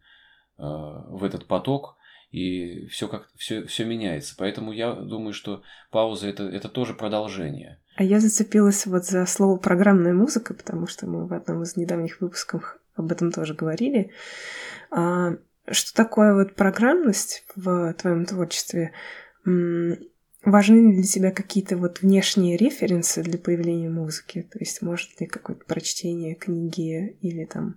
э, 0.59 0.63
в 0.63 1.25
этот 1.25 1.47
поток, 1.47 1.97
и 2.31 2.87
все 2.87 3.09
как 3.09 3.29
все, 3.37 3.65
все 3.65 3.85
меняется. 3.85 4.35
Поэтому 4.37 4.73
я 4.73 4.93
думаю, 4.93 5.33
что 5.33 5.63
пауза 5.91 6.29
это, 6.29 6.45
это 6.45 6.69
тоже 6.69 6.95
продолжение. 6.95 7.79
А 7.97 8.03
я 8.03 8.19
зацепилась 8.21 8.87
вот 8.87 9.05
за 9.05 9.25
слово 9.27 9.57
программная 9.57 10.13
музыка, 10.13 10.55
потому 10.55 10.87
что 10.87 11.07
мы 11.07 11.27
в 11.27 11.33
одном 11.33 11.63
из 11.63 11.77
недавних 11.77 12.21
выпусков 12.21 12.79
об 12.97 13.13
этом 13.13 13.31
тоже 13.31 13.55
говорили. 13.55 14.11
А, 14.91 15.37
что 15.71 15.95
такое 15.95 16.35
вот 16.35 16.55
программность 16.55 17.45
в 17.55 17.93
твоем 17.95 18.27
творчестве? 18.27 18.93
Важны 20.45 20.91
ли 20.91 20.97
для 20.97 21.03
тебя 21.05 21.31
какие-то 21.31 21.77
вот 21.77 22.03
внешние 22.03 22.57
референсы 22.57 23.23
для 23.23 23.39
появления 23.39 23.89
музыки? 23.89 24.47
То 24.53 24.59
есть 24.59 24.83
может 24.83 25.19
ли 25.21 25.27
какое-то 25.27 25.65
прочтение 25.65 26.35
книги 26.35 27.17
или 27.23 27.45
там 27.47 27.77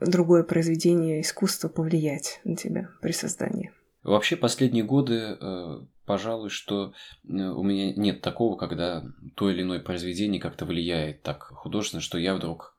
другое 0.00 0.42
произведение 0.42 1.20
искусства 1.20 1.68
повлиять 1.68 2.40
на 2.44 2.56
тебя 2.56 2.88
при 3.00 3.12
создании? 3.12 3.70
Вообще 4.02 4.36
последние 4.36 4.82
годы, 4.82 5.36
э, 5.40 5.80
пожалуй, 6.04 6.50
что 6.50 6.92
э, 7.22 7.28
у 7.28 7.62
меня 7.62 7.92
нет 7.94 8.20
такого, 8.20 8.56
когда 8.56 9.04
то 9.36 9.48
или 9.48 9.62
иное 9.62 9.78
произведение 9.78 10.40
как-то 10.40 10.64
влияет 10.64 11.22
так 11.22 11.44
художественно, 11.44 12.00
что 12.00 12.18
я 12.18 12.34
вдруг 12.34 12.74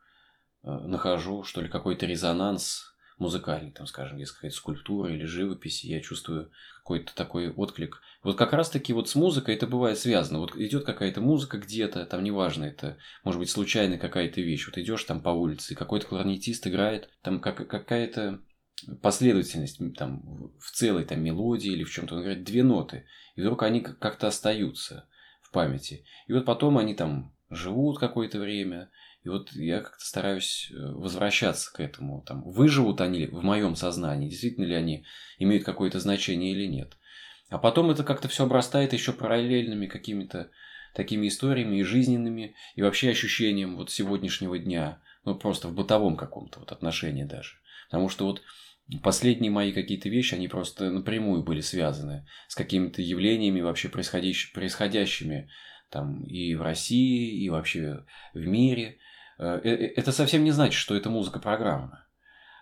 э, 0.64 0.70
нахожу, 0.70 1.44
что 1.44 1.62
ли, 1.62 1.70
какой-то 1.70 2.06
резонанс 2.06 2.93
музыкальный, 3.18 3.72
там, 3.72 3.88
скажем, 3.88 4.18
есть 4.18 4.32
какая-то 4.32 4.56
скульптура 4.56 5.14
или 5.14 5.26
живопись, 5.26 5.84
я 5.84 6.02
чувствую 6.02 6.52
какой-то 6.78 7.16
такой 7.16 7.50
отклик. 7.52 8.02
Вот 8.24 8.38
как 8.38 8.54
раз-таки 8.54 8.94
вот 8.94 9.10
с 9.10 9.16
музыкой 9.16 9.56
это 9.56 9.68
бывает 9.68 9.98
связано. 9.98 10.40
Вот 10.40 10.56
идет 10.56 10.86
какая-то 10.86 11.22
музыка 11.22 11.58
где-то, 11.58 12.06
там 12.06 12.24
неважно, 12.24 12.66
это 12.66 12.98
может 13.24 13.40
быть 13.40 13.50
случайная 13.50 13.98
какая-то 13.98 14.42
вещь. 14.42 14.66
Вот 14.66 14.78
идешь 14.78 15.04
там 15.04 15.22
по 15.22 15.30
улице, 15.30 15.76
какой-то 15.76 16.08
кларнетист 16.08 16.68
играет, 16.68 17.10
там 17.22 17.40
как, 17.40 17.68
какая-то 17.68 18.42
последовательность 19.02 19.80
там 19.96 20.52
в 20.60 20.72
целой 20.72 21.06
там 21.06 21.24
мелодии 21.24 21.72
или 21.72 21.84
в 21.84 21.92
чем-то, 21.92 22.16
он 22.16 22.22
говорит 22.22 22.44
две 22.44 22.64
ноты, 22.64 23.06
и 23.36 23.42
вдруг 23.42 23.64
они 23.64 23.82
как-то 23.82 24.28
остаются 24.28 25.08
в 25.42 25.52
памяти. 25.52 26.06
И 26.28 26.34
вот 26.34 26.46
потом 26.46 26.78
они 26.78 26.96
там 26.96 27.34
живут 27.50 28.00
какое-то 28.00 28.40
время, 28.40 28.90
и 29.24 29.30
вот 29.30 29.52
я 29.54 29.80
как-то 29.80 30.04
стараюсь 30.04 30.70
э, 30.72 30.76
возвращаться 30.76 31.72
к 31.72 31.80
этому. 31.80 32.22
Там, 32.22 32.44
выживут 32.44 33.00
они 33.00 33.26
в 33.28 33.42
моем 33.44 33.76
сознании, 33.76 34.30
действительно 34.30 34.66
ли 34.66 34.76
они 34.76 35.06
имеют 35.40 35.64
какое-то 35.64 36.00
значение 36.00 36.52
или 36.52 36.68
нет. 36.68 36.98
А 37.50 37.58
потом 37.58 37.90
это 37.92 38.04
как-то 38.04 38.28
все 38.28 38.44
обрастает 38.44 38.94
еще 38.94 39.14
параллельными 39.14 39.88
какими-то 39.88 40.52
такими 40.94 41.28
историями 41.28 41.78
и 41.78 41.84
жизненными, 41.84 42.56
и 42.76 42.82
вообще 42.82 43.10
ощущением 43.10 43.78
вот 43.78 43.90
сегодняшнего 43.90 44.60
дня, 44.60 45.02
ну 45.26 45.36
просто 45.36 45.68
в 45.68 45.74
бытовом 45.74 46.18
каком-то 46.18 46.60
вот 46.60 46.72
отношении 46.72 47.24
даже. 47.24 47.56
Потому 47.90 48.10
что 48.10 48.26
вот 48.26 48.42
последние 49.02 49.52
мои 49.52 49.72
какие-то 49.72 50.10
вещи, 50.10 50.36
они 50.36 50.48
просто 50.48 50.92
напрямую 50.92 51.44
были 51.44 51.62
связаны 51.62 52.28
с 52.48 52.56
какими-то 52.56 53.02
явлениями 53.02 53.62
вообще 53.62 53.90
происходящими 53.90 55.50
там 55.90 56.24
и 56.24 56.56
в 56.56 56.62
России, 56.62 57.44
и 57.44 57.50
вообще 57.50 58.04
в 58.34 58.46
мире. 58.46 58.98
Э, 59.38 59.60
э, 59.64 59.70
э, 59.70 59.94
это 59.96 60.12
совсем 60.12 60.44
не 60.44 60.52
значит, 60.52 60.76
что 60.76 60.96
это 60.96 61.10
музыка 61.10 61.40
программная. 61.40 62.08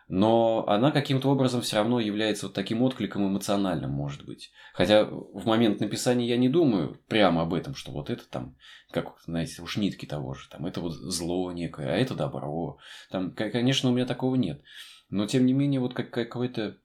Но 0.08 0.66
она 0.68 0.92
каким-то 0.92 1.30
образом 1.30 1.62
все 1.62 1.78
равно 1.78 2.01
является 2.01 2.48
вот 2.48 2.56
таким 2.56 2.82
откликом 2.82 3.28
эмоциональным, 3.28 3.92
может 3.92 4.25
быть. 4.25 4.51
Хотя 4.74 5.06
в 5.06 5.46
момент 5.46 5.80
написания 5.80 6.28
я 6.28 6.36
не 6.36 6.50
думаю 6.50 7.00
прямо 7.08 7.44
об 7.44 7.54
этом, 7.54 7.75
что 7.75 7.92
вот 7.92 8.10
это 8.10 8.28
там, 8.30 8.58
как, 8.92 9.16
знаете, 9.25 9.62
уж 9.62 9.78
нитки 9.78 10.06
того 10.06 10.34
же, 10.34 10.50
там, 10.50 10.66
это 10.66 10.82
вот 10.82 10.92
зло 10.92 11.50
некое, 11.54 11.88
а 11.88 11.96
это 11.96 12.13
добро. 12.13 12.78
Там, 13.10 13.32
конечно, 13.32 13.90
у 13.90 13.94
меня 13.94 14.06
такого 14.06 14.36
нет. 14.36 14.62
Но, 15.10 15.28
тем 15.28 15.46
не 15.46 15.54
менее, 15.54 15.80
вот 15.80 15.94
как, 15.94 16.10
какой-то 16.10 16.78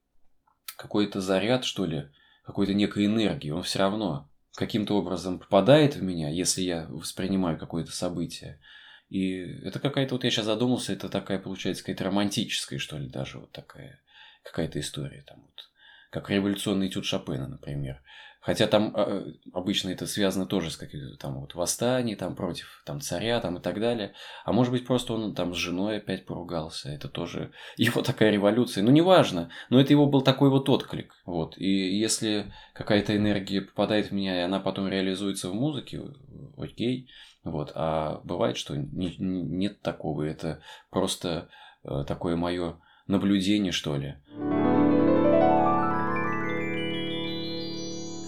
какой-то 0.76 1.21
заряд, 1.21 1.64
что 1.64 1.85
ли, 1.85 2.11
какой-то 2.45 2.75
некой 2.75 3.07
энергии, 3.07 3.50
он 3.50 3.62
все 3.62 3.81
равно 3.81 4.31
каким-то 4.55 4.97
образом 4.97 5.38
попадает 5.38 5.97
в 5.97 6.02
меня, 6.02 6.31
если 6.31 6.62
я 6.62 6.87
воспринимаю 6.88 7.59
какое-то 7.59 7.93
событие. 7.93 8.61
И 9.08 9.38
это 9.64 9.78
какая-то, 9.78 10.14
вот 10.14 10.25
я 10.25 10.30
сейчас 10.30 10.46
задумался, 10.46 10.92
это 10.92 11.08
такая, 11.08 11.38
получается, 11.38 11.82
какая-то 11.82 12.04
романтическая, 12.04 12.78
что 12.78 12.99
ли, 12.99 13.08
даже 13.08 13.38
вот 13.38 13.52
такая 13.52 14.00
какая-то 14.42 14.80
история 14.80 15.25
там 15.26 15.40
вот. 15.40 15.71
Как 16.10 16.30
революционный 16.30 16.88
этюд 16.88 17.04
Шопена, 17.04 17.49
например. 17.49 18.00
Хотя 18.40 18.69
там 18.69 18.95
э, 18.95 19.32
обычно 19.52 19.90
это 19.90 20.06
связано 20.06 20.47
тоже 20.47 20.71
с 20.71 20.76
какими-то 20.76 21.16
там 21.16 21.40
вот 21.40 21.56
восстанием, 21.56 22.16
там 22.16 22.36
против 22.36 22.80
там 22.86 23.00
царя 23.00 23.40
там 23.40 23.58
и 23.58 23.60
так 23.60 23.80
далее. 23.80 24.14
А 24.45 24.52
может 24.52 24.73
быть 24.73 24.86
просто 24.86 25.14
он 25.14 25.34
там 25.34 25.52
с 25.52 25.56
женой 25.56 25.97
опять 25.97 26.26
поругался. 26.26 26.90
Это 26.90 27.08
тоже 27.08 27.50
его 27.76 28.02
такая 28.02 28.30
революция. 28.30 28.84
Ну 28.84 28.92
неважно, 28.92 29.50
но 29.69 29.80
это 29.80 29.92
его 29.92 30.06
был 30.06 30.23
такой 30.23 30.49
вот 30.49 30.69
отклик. 30.69 31.12
Вот. 31.25 31.58
И 31.58 31.99
если 31.99 32.52
какая-то 32.73 33.16
энергия 33.16 33.62
попадает 33.62 34.06
в 34.06 34.12
меня, 34.12 34.38
и 34.38 34.45
она 34.45 34.60
потом 34.60 34.86
реализуется 34.86 35.50
в 35.50 35.54
музыке, 35.54 36.02
окей. 36.56 37.10
Вот. 37.47 37.71
А 37.75 38.21
бывает, 38.25 38.56
что 38.56 38.76
не, 38.76 39.15
нет 39.19 39.80
такого. 39.80 40.25
Это 40.25 40.61
просто 40.91 41.49
э, 41.85 42.04
такое 42.06 42.37
мое 42.37 42.78
наблюдение, 43.06 43.71
что 43.71 43.97
ли. 43.97 44.17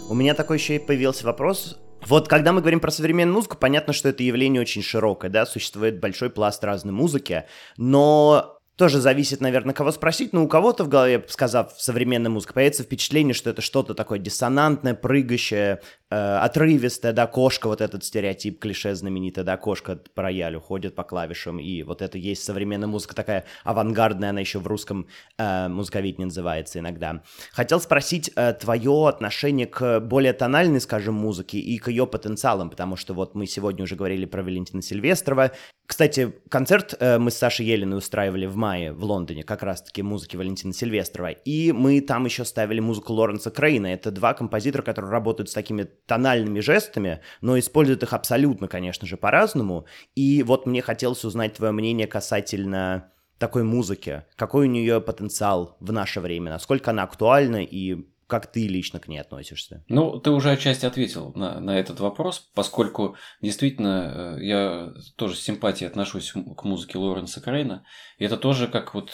У 0.09 0.15
меня 0.15 0.35
такой 0.35 0.57
еще 0.59 0.77
и 0.77 0.79
появился 0.79 1.27
вопрос. 1.27 1.79
Вот 2.07 2.29
когда 2.29 2.53
мы 2.53 2.61
говорим 2.61 2.79
про 2.79 2.93
современную 2.93 3.35
музыку, 3.35 3.57
понятно, 3.59 3.93
что 3.93 4.09
это 4.09 4.23
явление 4.23 4.63
очень 4.63 4.83
широкое, 4.83 5.31
да, 5.31 5.45
существует 5.45 5.99
большой 5.99 6.31
пласт 6.31 6.63
разной 6.63 6.95
музыки, 6.95 7.45
но 7.77 8.59
тоже 8.79 9.01
зависит, 9.01 9.41
наверное, 9.41 9.75
кого 9.75 9.91
спросить, 9.91 10.33
но 10.33 10.45
у 10.45 10.49
кого-то 10.49 10.85
в 10.85 10.89
голове, 10.89 11.25
сказав 11.27 11.75
современная 11.77 12.31
музыка, 12.31 12.55
появится 12.55 12.85
впечатление, 12.85 13.35
что 13.35 13.51
это 13.51 13.61
что-то 13.61 13.95
такое 13.95 14.21
диссонантное, 14.21 14.95
прыгающее, 14.95 15.83
э, 16.11 16.17
отрывистое, 16.17 17.13
да, 17.13 17.27
кошка, 17.27 17.69
вот 17.69 17.81
этот 17.81 18.05
стереотип, 18.05 18.59
клише 18.59 18.95
знаменитый, 18.95 19.45
да, 19.45 19.57
кошка 19.57 20.01
по 20.15 20.23
роялю 20.23 20.61
ходит 20.61 20.95
по 20.95 21.05
клавишам, 21.05 21.59
и 21.59 21.83
вот 21.83 22.03
это 22.03 22.19
есть 22.19 22.45
современная 22.45 22.89
музыка 22.89 23.15
такая 23.15 23.45
авангардная, 23.65 24.31
она 24.31 24.41
еще 24.41 24.59
в 24.59 24.67
русском 24.67 25.07
э, 25.39 25.69
музыковедении 25.69 26.25
называется 26.25 26.79
иногда. 26.79 27.23
Хотел 27.53 27.81
спросить 27.81 28.31
э, 28.35 28.53
твое 28.55 29.09
отношение 29.09 29.67
к 29.67 30.01
более 30.01 30.33
тональной, 30.33 30.81
скажем, 30.81 31.15
музыке 31.15 31.59
и 31.59 31.79
к 31.79 31.89
ее 31.89 32.07
потенциалам, 32.07 32.71
потому 32.71 32.97
что 32.97 33.15
вот 33.15 33.35
мы 33.35 33.47
сегодня 33.47 33.85
уже 33.85 33.97
говорили 33.97 34.25
про 34.25 34.43
Валентина 34.43 34.83
Сильвестрова. 34.83 35.53
Кстати, 35.87 36.35
концерт 36.51 36.95
э, 37.01 37.19
мы 37.19 37.31
с 37.31 37.37
Сашей 37.37 37.67
Елиной 37.67 37.99
устраивали 37.99 38.47
в 38.47 38.57
мае 38.57 38.93
в 38.93 39.03
Лондоне, 39.05 39.43
как 39.43 39.63
раз-таки 39.63 40.03
музыки 40.03 40.37
Валентина 40.37 40.73
Сильвестрова. 40.73 41.31
И 41.31 41.73
мы 41.73 42.01
там 42.01 42.25
еще 42.27 42.45
ставили 42.45 42.81
музыку 42.81 43.13
Лоренса 43.13 43.51
Крейна. 43.51 43.87
Это 43.87 44.11
два 44.11 44.35
композитора, 44.35 44.83
которые 44.83 45.11
работают 45.11 45.49
с 45.49 45.55
такими 45.55 45.89
тональными 46.07 46.61
жестами, 46.61 47.21
но 47.41 47.59
используют 47.59 48.03
их 48.03 48.13
абсолютно, 48.13 48.69
конечно 48.69 49.07
же, 49.07 49.17
по-разному. 49.17 49.87
И 50.15 50.43
вот 50.43 50.67
мне 50.67 50.83
хотелось 50.83 51.25
узнать 51.25 51.55
твое 51.55 51.73
мнение 51.73 52.07
касательно 52.07 53.13
такой 53.39 53.63
музыки. 53.63 54.25
Какой 54.37 54.67
у 54.67 54.71
нее 54.71 55.01
потенциал 55.01 55.77
в 55.81 55.93
наше 55.93 56.21
время? 56.21 56.51
Насколько 56.51 56.91
она 56.91 57.05
актуальна 57.05 57.63
и 57.63 58.07
как 58.29 58.47
ты 58.47 58.69
лично 58.69 59.01
к 59.01 59.09
ней 59.09 59.19
относишься? 59.19 59.85
Ну, 59.89 60.21
ты 60.21 60.31
уже 60.31 60.51
отчасти 60.51 60.85
ответил 60.85 61.33
на, 61.35 61.61
на 61.61 61.79
этот 61.79 61.99
вопрос, 61.99 62.51
поскольку 62.55 63.17
действительно 63.41 64.37
э, 64.39 64.45
я 64.45 64.93
тоже 65.17 65.35
с 65.35 65.41
симпатией 65.41 65.89
отношусь 65.89 66.33
к 66.33 66.65
музыке 66.65 66.99
Лоренса 66.99 67.41
Крейна. 67.41 67.85
И 68.19 68.25
это 68.25 68.37
тоже 68.37 68.69
как 68.69 68.93
вот 68.95 69.13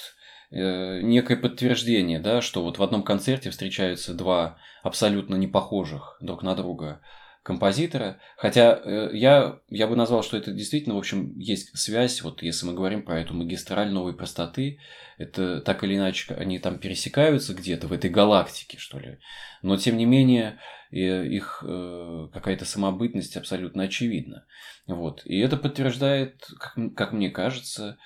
э, 0.51 1.01
некое 1.03 1.37
подтверждение, 1.37 2.21
да, 2.21 2.41
что 2.41 2.63
вот 2.63 2.79
в 2.79 2.83
одном 2.83 3.03
концерте 3.03 3.51
встречаются 3.51 4.15
два 4.15 4.59
абсолютно 4.83 5.37
непохожих 5.37 6.17
друг 6.21 6.43
на 6.43 6.55
друга 6.55 7.01
композитора. 7.45 8.19
Хотя 8.37 8.81
э, 8.83 9.11
я, 9.13 9.61
я 9.69 9.87
бы 9.87 9.97
назвал, 9.97 10.23
что 10.23 10.37
это 10.37 10.51
действительно, 10.51 10.95
в 10.95 10.99
общем, 10.99 11.39
есть 11.39 11.77
связь, 11.79 12.23
вот 12.23 12.43
если 12.43 12.67
мы 12.67 12.73
говорим 12.73 13.03
про 13.03 13.21
эту 13.21 13.35
магистраль 13.35 13.91
новой 13.91 14.17
простоты, 14.17 14.79
это 15.19 15.61
так 15.61 15.85
или 15.85 15.97
иначе 15.97 16.35
они 16.35 16.59
там 16.59 16.79
пересекаются 16.79 17.55
где-то 17.55 17.87
в 17.87 17.93
этой 17.93 18.09
галактике, 18.09 18.79
что 18.79 18.99
ли. 18.99 19.19
Но, 19.63 19.77
тем 19.77 19.99
не 19.99 20.07
менее, 20.07 20.59
их 20.91 21.63
э, 21.67 22.29
какая-то 22.33 22.65
самобытность 22.65 23.37
абсолютно 23.37 23.85
очевидна. 23.85 24.47
Вот. 24.87 25.23
И 25.27 25.39
это 25.39 25.57
подтверждает, 25.57 26.47
как, 26.59 26.95
как 26.95 27.13
мне 27.13 27.31
кажется, 27.31 27.99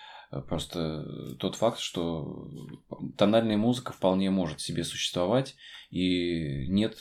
Просто 0.47 1.37
тот 1.38 1.57
факт, 1.57 1.79
что 1.79 2.51
тональная 3.17 3.57
музыка 3.57 3.95
вполне 3.95 4.31
может 4.31 4.61
себе 4.61 4.85
существовать, 4.85 5.57
и 5.91 6.67
нет, 6.69 6.99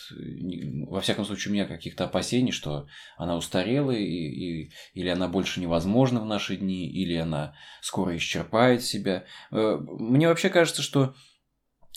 во 0.88 1.02
всяком 1.02 1.26
случае, 1.26 1.52
у 1.52 1.54
меня 1.56 1.66
каких-то 1.66 2.06
опасений, 2.06 2.54
что 2.54 2.88
она 3.18 3.36
устарела, 3.36 3.92
и, 3.92 4.06
и, 4.06 4.72
или 4.94 5.10
она 5.10 5.28
больше 5.28 5.60
невозможна 5.60 6.22
в 6.22 6.26
наши 6.26 6.56
дни, 6.56 6.90
или 6.90 7.16
она 7.16 7.54
скоро 7.82 8.16
исчерпает 8.16 8.82
себя. 8.82 9.26
Э, 9.52 9.78
мне 9.78 10.30
вообще 10.30 10.50
кажется, 10.50 10.82
что 10.82 11.14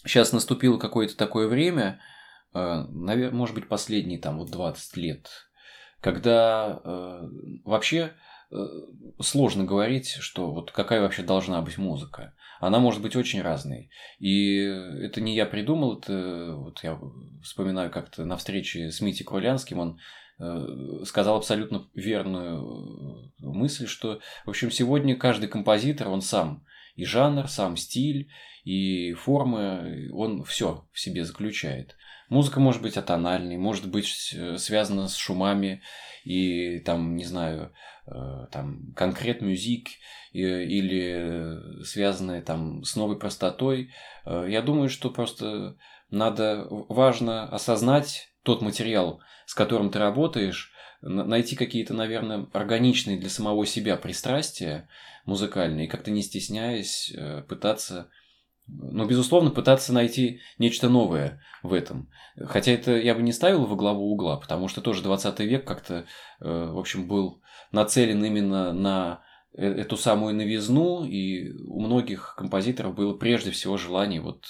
сейчас 0.05 0.33
наступило 0.33 0.79
какое-то 0.79 1.17
такое 1.17 1.47
время, 1.47 2.01
э, 2.55 2.85
наверное, 2.89 3.39
может 3.39 3.55
быть, 3.55 3.69
последние 3.69 4.19
там 4.19 4.39
вот 4.39 4.51
20 4.51 4.97
лет, 4.97 5.29
когда 6.01 6.81
э, 6.83 7.29
вообще 7.65 8.07
Э, 8.07 8.30
сложно 9.21 9.65
говорить, 9.65 10.09
что 10.09 10.53
вот 10.53 10.71
какая 10.73 11.01
вообще 11.01 11.23
должна 11.23 11.61
быть 11.63 11.79
музыка. 11.79 12.35
Она 12.61 12.79
может 12.79 13.01
быть 13.01 13.17
очень 13.17 13.41
разной. 13.41 13.91
И 14.19 14.57
это 14.59 15.21
не 15.21 15.35
я 15.35 15.47
придумал, 15.47 15.99
это 15.99 16.55
вот 16.57 16.83
я 16.83 16.99
вспоминаю 17.43 17.91
как-то 17.91 18.25
на 18.25 18.37
встрече 18.37 18.91
с 18.91 19.01
Митей 19.01 19.25
Крулянским, 19.25 19.79
он 19.79 20.01
э, 20.39 21.05
сказал 21.05 21.37
абсолютно 21.37 21.89
верную 21.95 23.33
мысль, 23.39 23.87
что, 23.87 24.21
в 24.45 24.51
общем, 24.51 24.71
сегодня 24.71 25.17
каждый 25.17 25.49
композитор, 25.49 26.09
он 26.09 26.21
сам 26.21 26.65
и 26.97 27.05
жанр, 27.05 27.49
сам 27.49 27.77
стиль, 27.77 28.31
и 28.65 29.15
формы, 29.15 30.11
он 30.13 30.45
все 30.45 30.87
в 30.93 31.01
себе 31.01 31.25
заключает. 31.25 31.97
Музыка 32.31 32.61
может 32.61 32.81
быть 32.81 32.97
атональной, 32.97 33.59
может 33.59 33.91
быть 33.91 34.35
связана 34.57 35.09
с 35.09 35.17
шумами 35.17 35.83
и 36.25 36.79
там, 36.79 37.17
не 37.17 37.25
знаю, 37.25 37.73
там 38.51 38.93
конкрет 38.97 39.43
мюзик 39.43 39.89
или 40.33 41.83
связанная 41.85 42.41
там 42.41 42.85
с 42.85 42.97
новой 42.97 43.19
простотой. 43.19 43.93
Я 44.25 44.63
думаю, 44.63 44.89
что 44.89 45.11
просто 45.11 45.77
надо 46.11 46.67
важно 46.71 47.49
осознать 47.49 48.33
тот 48.43 48.63
материал, 48.63 49.21
с 49.47 49.55
которым 49.55 49.91
ты 49.91 49.99
работаешь, 49.99 50.73
найти 51.03 51.57
какие-то, 51.57 51.95
наверное, 51.95 52.47
органичные 52.53 53.19
для 53.19 53.31
самого 53.31 53.67
себя 53.67 53.97
пристрастия 53.97 54.89
музыкальные, 55.25 55.89
как-то 55.89 56.11
не 56.11 56.23
стесняясь 56.23 57.13
э, 57.15 57.43
пытаться, 57.49 58.11
ну, 58.79 59.07
безусловно, 59.07 59.51
пытаться 59.51 59.93
найти 59.93 60.41
нечто 60.59 60.89
новое 60.89 61.41
в 61.63 61.73
этом. 61.73 62.09
Хотя 62.37 62.73
это 62.73 62.97
я 62.97 63.15
бы 63.15 63.23
не 63.23 63.33
ставил 63.33 63.67
во 63.67 63.77
главу 63.77 64.13
угла, 64.13 64.37
потому 64.37 64.69
что 64.69 64.81
тоже 64.81 65.03
20 65.03 65.41
век 65.41 65.67
как-то, 65.67 66.07
э, 66.41 66.71
в 66.73 66.79
общем, 66.79 67.09
был 67.09 67.43
нацелен 67.73 68.25
именно 68.25 68.73
на 68.73 69.23
э, 69.55 69.67
эту 69.67 69.97
самую 69.97 70.35
новизну, 70.35 71.05
и 71.05 71.53
у 71.67 71.81
многих 71.81 72.35
композиторов 72.37 72.95
было 72.95 73.15
прежде 73.15 73.51
всего 73.51 73.77
желание 73.77 74.21
вот 74.21 74.47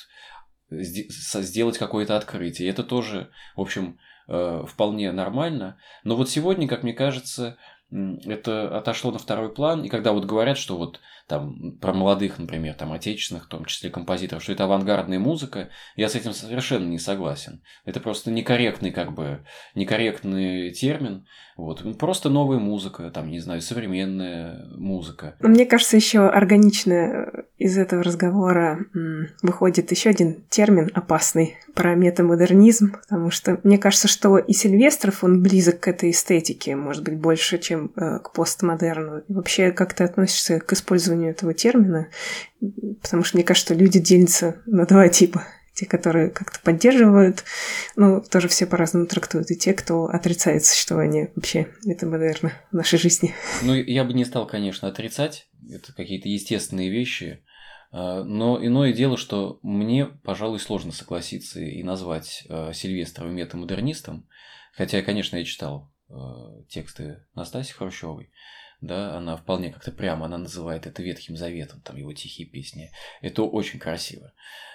сделать 0.71 1.79
какое-то 1.79 2.17
открытие. 2.17 2.69
И 2.69 2.71
это 2.71 2.85
тоже, 2.85 3.31
в 3.57 3.61
общем, 3.61 3.99
э, 4.29 4.65
вполне 4.69 5.11
нормально. 5.13 5.79
Но 6.05 6.17
вот 6.17 6.31
сегодня, 6.31 6.69
как 6.69 6.83
мне 6.83 6.93
кажется, 6.93 7.57
это 7.91 8.77
отошло 8.77 9.11
на 9.11 9.19
второй 9.19 9.53
план. 9.53 9.85
И 9.85 9.89
когда 9.89 10.13
вот 10.13 10.25
говорят, 10.25 10.59
что 10.59 10.77
вот 10.77 11.01
там 11.31 11.79
про 11.81 11.93
молодых, 11.93 12.41
например, 12.41 12.75
там 12.75 12.93
отечественных, 12.93 13.45
в 13.45 13.49
том 13.49 13.65
числе 13.65 13.89
композиторов, 13.89 14.43
что 14.43 14.53
это 14.53 14.65
авангардная 14.65 15.21
музыка, 15.21 15.69
я 15.95 16.09
с 16.09 16.17
этим 16.17 16.33
совершенно 16.33 16.89
не 16.89 16.99
согласен. 16.99 17.63
Это 17.85 18.01
просто 18.01 18.33
некорректный, 18.33 18.91
как 18.91 19.15
бы, 19.15 19.45
некорректный 19.77 20.73
термин. 20.73 21.27
Вот. 21.57 21.85
Просто 21.99 22.31
новая 22.31 22.59
музыка, 22.59 23.11
там, 23.11 23.31
не 23.31 23.39
знаю, 23.39 23.63
современная 23.63 24.67
музыка. 24.77 25.37
Мне 25.41 25.67
кажется, 25.67 25.97
еще 25.97 26.27
органично 26.27 27.31
из 27.59 27.79
этого 27.79 28.03
разговора 28.03 28.81
выходит 29.43 29.91
еще 29.93 30.11
один 30.11 30.43
термин 30.49 30.91
опасный 30.95 31.59
про 31.75 31.95
метамодернизм, 31.95 32.97
потому 33.03 33.31
что 33.31 33.61
мне 33.63 33.79
кажется, 33.79 34.09
что 34.09 34.39
и 34.39 34.53
Сильвестров, 34.53 35.23
он 35.23 35.43
близок 35.43 35.81
к 35.81 35.89
этой 35.89 36.11
эстетике, 36.11 36.75
может 36.75 37.05
быть, 37.05 37.19
больше, 37.19 37.59
чем 37.59 37.80
э, 37.87 38.19
к 38.19 38.33
постмодерну. 38.33 39.19
И 39.21 39.33
вообще, 39.33 39.73
как 39.73 39.95
ты 39.95 40.05
относишься 40.05 40.61
к 40.61 40.73
использованию 40.73 41.31
этого 41.31 41.55
термина? 41.55 42.09
Потому 43.03 43.25
что 43.25 43.37
мне 43.37 43.45
кажется, 43.45 43.75
что 43.75 43.83
люди 43.83 43.99
делятся 43.99 44.63
на 44.67 44.87
два 44.87 45.09
типа 45.09 45.47
те, 45.81 45.87
которые 45.87 46.29
как-то 46.31 46.59
поддерживают, 46.63 47.45
ну, 47.97 48.21
тоже 48.21 48.49
все 48.49 48.67
по-разному 48.67 49.07
трактуют, 49.07 49.51
и 49.51 49.57
те, 49.57 49.73
кто 49.73 50.07
отрицает 50.07 50.65
существование 50.67 51.33
вообще 51.35 51.69
метамодерна 51.85 52.53
в 52.71 52.75
нашей 52.75 52.99
жизни. 52.99 53.35
Ну, 53.63 53.75
я 53.75 54.05
бы 54.05 54.13
не 54.13 54.27
стал, 54.27 54.47
конечно, 54.47 54.89
отрицать, 54.89 55.49
это 55.71 55.95
какие-то 55.95 56.29
естественные 56.29 56.91
вещи, 56.91 57.43
а, 57.93 58.23
но 58.25 58.65
иное 58.65 58.93
дело, 58.93 59.17
что 59.17 59.59
мне, 59.63 60.07
пожалуй, 60.07 60.61
сложно 60.61 60.93
согласиться 60.93 61.61
и 61.61 61.83
назвать 61.83 62.45
а, 62.49 62.73
Сильвестрова 62.73 63.31
метамодернистом, 63.31 64.29
хотя, 64.75 65.03
конечно, 65.03 65.37
я 65.37 65.45
читал 65.45 65.91
тексты 66.69 67.27
Настасьи 67.35 67.75
Хрущевой, 67.75 68.31
да, 68.81 69.17
она 69.17 69.37
вполне 69.37 69.71
как-то 69.71 69.93
прямо, 69.93 70.27
она 70.27 70.39
называет 70.39 70.87
это 70.87 71.03
Ветхим 71.03 71.37
Заветом, 71.37 71.81
там 71.83 71.97
его 71.97 72.13
тихие 72.13 72.49
песни. 72.49 72.91
Это 73.21 73.43
очень 73.43 73.79
красиво, 73.79 74.33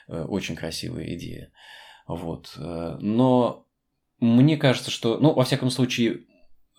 э, 0.08 0.22
очень 0.24 0.56
красивая 0.56 1.16
идея. 1.16 1.52
Вот. 2.08 2.54
Э, 2.58 2.98
но 3.00 3.68
мне 4.20 4.58
кажется, 4.58 4.92
что, 4.92 5.18
ну, 5.18 5.34
во 5.34 5.44
всяком 5.44 5.72
случае, 5.72 6.26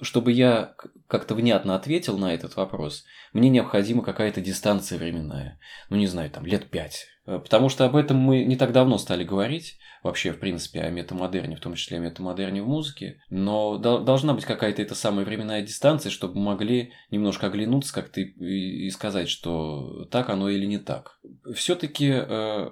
чтобы 0.01 0.31
я 0.31 0.75
как-то 1.09 1.35
внятно 1.35 1.75
ответил 1.75 2.17
на 2.17 2.33
этот 2.33 2.55
вопрос, 2.57 3.05
мне 3.33 3.49
необходима 3.49 4.03
какая-то 4.03 4.41
дистанция 4.41 4.99
временная. 4.99 5.59
Ну, 5.91 5.97
не 5.97 6.07
знаю, 6.07 6.31
там, 6.31 6.47
лет 6.47 6.71
пять. 6.71 7.07
Э, 7.27 7.39
потому 7.39 7.69
что 7.69 7.85
об 7.85 7.97
этом 7.97 8.17
мы 8.17 8.45
не 8.45 8.57
так 8.57 8.73
давно 8.73 8.99
стали 8.99 9.25
говорить, 9.25 9.79
вообще, 10.03 10.33
в 10.33 10.39
принципе, 10.39 10.81
о 10.83 10.91
метамодерне, 10.91 11.57
в 11.57 11.61
том 11.61 11.75
числе 11.75 11.99
о 11.99 12.01
метамодерне 12.01 12.63
в 12.63 12.69
музыке. 12.69 13.21
Но 13.31 13.79
должна 13.79 14.35
быть 14.35 14.45
какая-то 14.45 14.83
эта 14.83 14.95
самая 14.95 15.25
временная 15.25 15.63
дистанция, 15.63 16.11
чтобы 16.11 16.39
могли 16.39 16.93
немножко 17.11 17.47
оглянуться 17.49 17.93
как-то 17.93 18.21
и, 18.21 18.89
сказать, 18.91 19.29
что 19.29 20.05
так 20.11 20.31
оно 20.31 20.49
или 20.49 20.67
не 20.67 20.79
так. 20.79 21.19
Все-таки 21.55 22.13
э, 22.13 22.69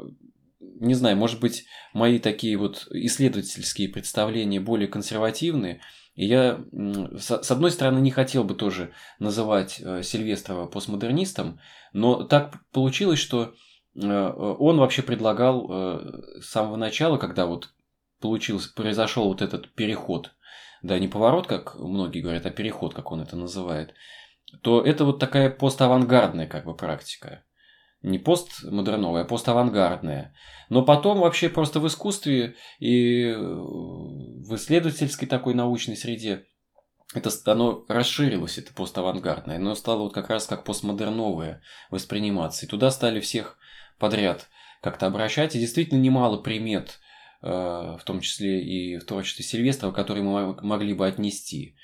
не 0.81 0.95
знаю, 0.95 1.17
может 1.17 1.41
быть, 1.41 1.67
мои 1.93 2.19
такие 2.19 2.57
вот 2.57 2.87
исследовательские 2.91 3.89
представления 3.89 4.61
более 4.61 4.89
консервативные, 4.89 5.81
и 6.15 6.27
я, 6.27 6.65
с 7.19 7.51
одной 7.51 7.73
стороны, 7.73 7.99
не 7.99 8.13
хотел 8.13 8.45
бы 8.45 8.55
тоже 8.55 8.93
называть 9.19 9.81
э, 9.81 10.03
Сильвестрова 10.03 10.67
постмодернистом, 10.67 11.59
но 11.93 12.23
так 12.23 12.65
получилось, 12.71 13.19
что 13.19 13.55
он 13.97 14.79
вообще 14.79 15.03
предлагал 15.03 15.67
э, 15.71 16.41
с 16.41 16.51
самого 16.51 16.77
начала, 16.77 17.17
когда 17.17 17.47
вот 17.47 17.71
получился, 18.21 18.73
произошел 18.75 19.29
вот 19.29 19.43
этот 19.43 19.73
переход, 19.75 20.33
да, 20.83 20.99
не 20.99 21.09
поворот, 21.09 21.47
как 21.47 21.77
многие 21.79 22.21
говорят, 22.21 22.47
а 22.47 22.51
переход, 22.51 22.95
как 22.95 23.13
он 23.13 23.21
это 23.21 23.37
называет, 23.37 23.95
то 24.63 24.81
это 24.83 25.05
вот 25.05 25.19
такая 25.19 25.51
поставангардная 25.51 26.47
как 26.47 26.65
бы 26.65 26.75
практика 26.75 27.45
не 28.05 28.19
постмодерновая, 28.19 29.23
а 29.23 29.27
поставангардная. 29.27 30.35
Но 30.69 30.85
потом 30.85 31.21
вообще 31.21 31.49
просто 31.49 31.81
в 31.81 31.87
искусстве 31.87 32.55
и 32.79 33.33
в 33.33 34.55
исследовательской 34.55 35.27
такой 35.27 35.55
научной 35.55 35.97
среде 35.97 36.45
это, 37.15 37.31
оно 37.47 37.85
расширилось, 37.89 38.59
это 38.59 38.75
поставангардное, 38.75 39.57
оно 39.57 39.75
стало 39.75 40.03
вот 40.03 40.15
как 40.15 40.29
раз 40.29 40.47
как 40.47 40.65
постмодерновое 40.65 41.63
восприниматься. 41.91 42.67
И 42.67 42.69
туда 42.69 42.91
стали 42.91 43.21
всех 43.21 43.57
подряд 43.99 44.49
как-то 44.83 45.07
обращать. 45.07 45.55
И 45.55 45.61
действительно 45.61 45.99
немало 45.99 46.39
примет, 46.39 47.01
э, 47.43 47.49
в 47.49 48.01
том 48.05 48.21
числе 48.21 48.63
и 48.63 48.99
в 48.99 49.05
творчестве 49.05 49.45
Сильвестрова, 49.45 49.93
которые 49.93 50.23
мы 50.23 50.55
могли 50.63 50.95
бы 50.95 51.07
отнести 51.07 51.77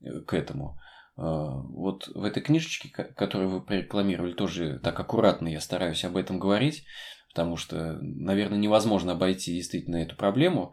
э, 0.00 0.20
к 0.20 0.34
этому. 0.34 0.78
А, 1.18 1.50
вот 1.50 2.08
в 2.08 2.22
этой 2.22 2.42
книжечке, 2.42 2.88
которую 2.88 3.50
вы 3.50 3.60
прорекламировали, 3.60 4.32
тоже 4.32 4.78
так 4.78 4.98
аккуратно 5.00 5.48
я 5.48 5.60
стараюсь 5.60 6.04
об 6.04 6.16
этом 6.16 6.38
говорить, 6.38 6.84
потому 7.30 7.56
что, 7.56 7.98
наверное, 8.00 8.58
невозможно 8.58 9.12
обойти 9.12 9.52
действительно 9.52 9.96
эту 9.96 10.14
проблему. 10.14 10.72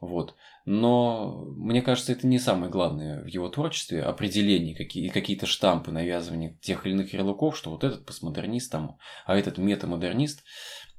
Вот. 0.00 0.34
Но 0.64 1.44
мне 1.56 1.82
кажется, 1.82 2.12
это 2.12 2.26
не 2.26 2.38
самое 2.38 2.70
главное 2.70 3.22
в 3.22 3.26
его 3.26 3.48
творчестве, 3.48 4.02
определение 4.02 4.74
какие, 4.74 5.08
какие-то 5.08 5.46
штампы, 5.46 5.90
навязывание 5.90 6.58
тех 6.60 6.86
или 6.86 6.94
иных 6.94 7.12
ярлыков, 7.12 7.56
что 7.56 7.70
вот 7.70 7.84
этот 7.84 8.06
постмодернист, 8.06 8.72
там, 8.72 8.98
а 9.26 9.36
этот 9.36 9.58
метамодернист. 9.58 10.42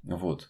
Вот. 0.03 0.49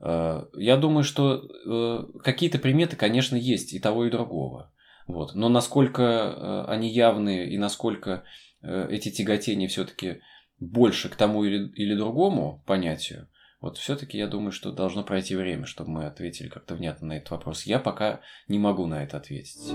А, 0.00 0.48
я 0.54 0.76
думаю, 0.76 1.04
что 1.04 1.42
э, 1.42 2.18
какие-то 2.22 2.58
приметы, 2.58 2.96
конечно, 2.96 3.36
есть 3.36 3.72
и 3.72 3.78
того, 3.78 4.06
и 4.06 4.10
другого. 4.10 4.72
Вот. 5.06 5.34
Но 5.34 5.48
насколько 5.48 6.02
э, 6.02 6.64
они 6.68 6.90
явные 6.90 7.50
и 7.50 7.58
насколько 7.58 8.24
э, 8.62 8.88
эти 8.90 9.10
тяготения 9.10 9.68
все-таки 9.68 10.20
больше 10.58 11.08
к 11.08 11.16
тому 11.16 11.44
или, 11.44 11.68
или 11.74 11.94
другому 11.94 12.62
понятию, 12.66 13.28
вот 13.64 13.78
все-таки 13.78 14.18
я 14.18 14.26
думаю, 14.26 14.52
что 14.52 14.70
должно 14.72 15.02
пройти 15.02 15.34
время, 15.34 15.64
чтобы 15.64 15.90
мы 15.90 16.04
ответили 16.04 16.48
как-то 16.48 16.74
внятно 16.74 17.08
на 17.08 17.12
этот 17.16 17.30
вопрос. 17.30 17.62
Я 17.62 17.78
пока 17.78 18.20
не 18.46 18.58
могу 18.58 18.86
на 18.86 19.02
это 19.02 19.16
ответить. 19.16 19.72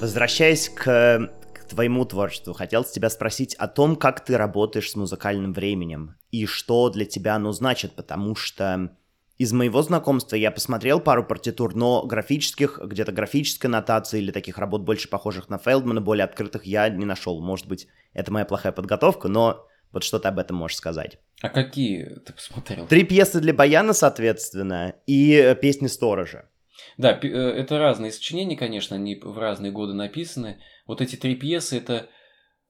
Возвращаясь 0.00 0.68
к, 0.68 1.32
к 1.52 1.64
твоему 1.68 2.04
творчеству, 2.04 2.52
хотел 2.54 2.84
тебя 2.84 3.10
спросить 3.10 3.56
о 3.56 3.66
том, 3.66 3.96
как 3.96 4.24
ты 4.24 4.38
работаешь 4.38 4.92
с 4.92 4.94
музыкальным 4.94 5.52
временем 5.52 6.14
и 6.30 6.46
что 6.46 6.90
для 6.90 7.04
тебя 7.04 7.34
оно 7.34 7.50
значит, 7.50 7.96
потому 7.96 8.36
что 8.36 8.96
из 9.36 9.52
моего 9.52 9.82
знакомства 9.82 10.36
я 10.36 10.52
посмотрел 10.52 11.00
пару 11.00 11.24
партитур, 11.24 11.74
но 11.74 12.06
графических, 12.06 12.78
где-то 12.84 13.10
графической 13.10 13.68
нотации 13.68 14.18
или 14.18 14.30
таких 14.30 14.58
работ 14.58 14.82
больше 14.82 15.08
похожих 15.08 15.48
на 15.48 15.58
Фелдмана, 15.58 16.00
более 16.00 16.24
открытых, 16.24 16.66
я 16.66 16.88
не 16.88 17.04
нашел. 17.04 17.40
Может 17.40 17.66
быть, 17.66 17.88
это 18.12 18.32
моя 18.32 18.44
плохая 18.44 18.70
подготовка, 18.70 19.26
но 19.26 19.66
вот 19.92 20.04
что 20.04 20.18
ты 20.18 20.28
об 20.28 20.38
этом 20.38 20.56
можешь 20.56 20.76
сказать? 20.76 21.18
А 21.40 21.48
какие 21.48 22.04
ты 22.26 22.32
посмотрел? 22.32 22.86
Три 22.86 23.04
пьесы 23.04 23.40
для 23.40 23.54
баяна, 23.54 23.92
соответственно, 23.92 24.94
и 25.06 25.32
э, 25.32 25.54
песни 25.54 25.86
сторожа. 25.86 26.48
Да, 26.96 27.18
э, 27.22 27.28
это 27.28 27.78
разные 27.78 28.12
сочинения, 28.12 28.56
конечно, 28.56 28.96
они 28.96 29.14
в 29.20 29.38
разные 29.38 29.72
годы 29.72 29.94
написаны. 29.94 30.60
Вот 30.86 31.00
эти 31.00 31.16
три 31.16 31.36
пьесы, 31.36 31.78
это 31.78 32.08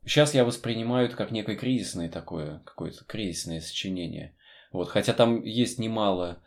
сейчас 0.04 0.34
я 0.34 0.44
воспринимаю 0.44 1.06
это 1.06 1.16
как 1.16 1.30
некое 1.30 1.56
кризисное 1.56 2.08
такое, 2.08 2.60
какое-то 2.64 3.04
кризисное 3.04 3.60
сочинение. 3.60 4.36
Вот, 4.70 4.88
хотя 4.88 5.14
там 5.14 5.42
есть 5.42 5.78
немало 5.78 6.42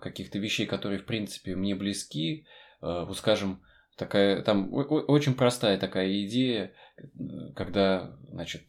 каких-то 0.00 0.38
вещей, 0.38 0.66
которые, 0.66 0.98
в 0.98 1.04
принципе, 1.04 1.54
мне 1.54 1.74
близки. 1.76 2.46
Вот, 2.80 3.16
скажем, 3.16 3.62
такая, 3.96 4.42
там 4.42 4.72
очень 4.72 5.34
простая 5.34 5.78
такая 5.78 6.24
идея, 6.24 6.72
когда, 7.54 8.16
значит, 8.30 8.62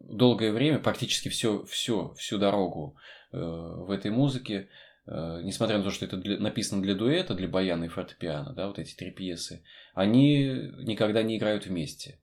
долгое 0.00 0.52
время, 0.52 0.78
практически 0.78 1.28
все, 1.28 1.64
все, 1.64 2.12
всю 2.14 2.38
дорогу 2.38 2.96
в 3.32 3.90
этой 3.90 4.10
музыке 4.10 4.68
Э, 5.10 5.40
несмотря 5.42 5.78
на 5.78 5.84
то, 5.84 5.90
что 5.90 6.04
это 6.04 6.16
для, 6.16 6.38
написано 6.38 6.82
для 6.82 6.94
дуэта, 6.94 7.34
для 7.34 7.48
баяна 7.48 7.84
и 7.84 7.88
фортепиано, 7.88 8.52
да, 8.52 8.68
вот 8.68 8.78
эти 8.78 8.94
три 8.94 9.10
пьесы, 9.10 9.64
они 9.92 10.44
никогда 10.84 11.22
не 11.22 11.36
играют 11.36 11.66
вместе. 11.66 12.20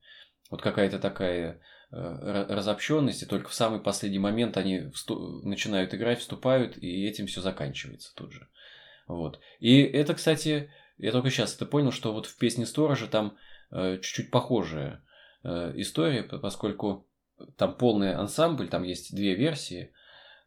Вот 0.49 0.61
какая-то 0.61 0.97
такая 0.97 1.59
э, 1.91 2.45
разобщенность, 2.47 3.23
и 3.23 3.25
только 3.25 3.49
в 3.49 3.53
самый 3.53 3.81
последний 3.81 4.19
момент 4.19 4.55
они 4.55 4.89
всту- 4.93 5.41
начинают 5.43 5.93
играть, 5.93 6.19
вступают, 6.19 6.77
и 6.77 7.05
этим 7.05 7.27
все 7.27 7.41
заканчивается 7.41 8.15
тут 8.15 8.31
же. 8.31 8.47
Вот. 9.07 9.41
И 9.59 9.81
это, 9.81 10.13
кстати, 10.13 10.71
я 10.97 11.11
только 11.11 11.29
сейчас 11.29 11.55
это 11.55 11.65
понял, 11.65 11.91
что 11.91 12.13
вот 12.13 12.25
в 12.25 12.37
песне 12.37 12.65
Сторожа 12.65 13.07
там 13.07 13.37
э, 13.71 13.99
чуть-чуть 14.01 14.31
похожая 14.31 15.03
э, 15.47 15.73
история, 15.75 16.23
поскольку 16.23 17.07
там 17.57 17.75
полный 17.75 18.13
ансамбль, 18.13 18.67
там 18.67 18.83
есть 18.83 19.15
две 19.15 19.35
версии, 19.35 19.91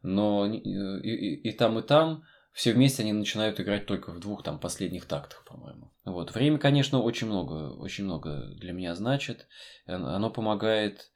но 0.03 0.45
и, 0.45 0.57
и, 0.57 1.49
и 1.49 1.51
там, 1.51 1.79
и 1.79 1.81
там 1.81 2.23
все 2.53 2.73
вместе 2.73 3.03
они 3.03 3.13
начинают 3.13 3.59
играть 3.59 3.85
только 3.85 4.11
в 4.11 4.19
двух 4.19 4.43
там 4.43 4.59
последних 4.59 5.05
тактах, 5.05 5.43
по-моему. 5.45 5.91
Вот. 6.05 6.33
Время, 6.33 6.57
конечно, 6.57 6.99
очень 6.99 7.27
много, 7.27 7.73
очень 7.73 8.03
много 8.03 8.53
для 8.55 8.73
меня 8.73 8.95
значит. 8.95 9.47
Оно 9.85 10.29
помогает 10.29 11.11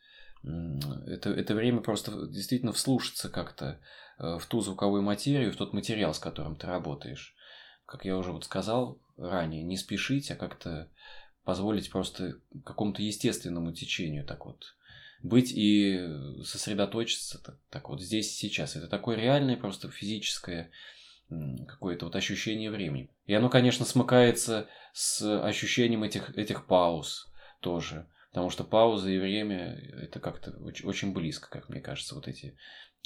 это, 1.07 1.31
это 1.31 1.55
время 1.55 1.81
просто 1.81 2.27
действительно 2.27 2.71
вслушаться 2.71 3.29
как-то 3.29 3.79
э, 4.19 4.37
в 4.37 4.45
ту 4.45 4.61
звуковую 4.61 5.01
материю, 5.01 5.51
в 5.51 5.55
тот 5.55 5.73
материал, 5.73 6.13
с 6.13 6.19
которым 6.19 6.55
ты 6.55 6.67
работаешь. 6.67 7.35
Как 7.85 8.05
я 8.05 8.17
уже 8.17 8.31
вот 8.31 8.45
сказал 8.45 9.01
ранее, 9.17 9.63
не 9.63 9.77
спешить, 9.77 10.29
а 10.31 10.35
как-то 10.35 10.91
позволить 11.45 11.89
просто 11.89 12.39
какому-то 12.65 13.01
естественному 13.01 13.71
течению 13.71 14.25
так 14.25 14.45
вот 14.45 14.75
быть 15.21 15.51
и 15.55 15.99
сосредоточиться 16.43 17.41
так, 17.41 17.57
так 17.69 17.89
вот 17.89 18.01
здесь 18.01 18.35
сейчас. 18.35 18.75
Это 18.75 18.87
такое 18.87 19.15
реальное, 19.15 19.57
просто 19.57 19.89
физическое 19.89 20.71
какое-то 21.67 22.05
вот 22.05 22.15
ощущение 22.15 22.69
времени. 22.69 23.09
И 23.25 23.33
оно, 23.33 23.49
конечно, 23.49 23.85
смыкается 23.85 24.67
с 24.93 25.43
ощущением 25.43 26.03
этих, 26.03 26.37
этих 26.37 26.67
пауз 26.67 27.31
тоже. 27.61 28.07
Потому 28.29 28.49
что 28.49 28.63
пауза 28.63 29.09
и 29.09 29.17
время 29.17 29.75
это 29.93 30.19
как-то 30.19 30.51
очень, 30.83 31.13
близко, 31.13 31.49
как 31.49 31.69
мне 31.69 31.79
кажется, 31.79 32.15
вот 32.15 32.27
эти 32.27 32.57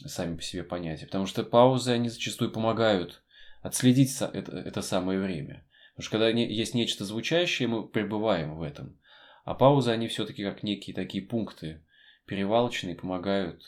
сами 0.06 0.36
по 0.36 0.42
себе 0.42 0.64
понятия. 0.64 1.06
Потому 1.06 1.28
что 1.28 1.44
паузы, 1.44 1.92
они 1.92 2.10
зачастую 2.10 2.52
помогают 2.52 3.22
отследить 3.62 4.16
это, 4.22 4.58
это 4.58 4.82
самое 4.82 5.20
время. 5.20 5.66
Потому 6.00 6.06
что 6.06 6.18
когда 6.18 6.30
есть 6.30 6.76
нечто 6.76 7.04
звучащее, 7.04 7.68
мы 7.68 7.86
пребываем 7.86 8.56
в 8.56 8.62
этом. 8.62 8.98
А 9.44 9.54
паузы, 9.54 9.92
они 9.92 10.08
все-таки 10.08 10.46
как 10.46 10.64
некие 10.64 10.96
такие 10.96 11.22
пункты 11.22 11.84
перевалочные, 12.26 12.96
помогают 12.96 13.62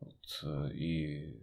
вот, 0.00 0.16
э, 0.42 0.74
и 0.74 1.40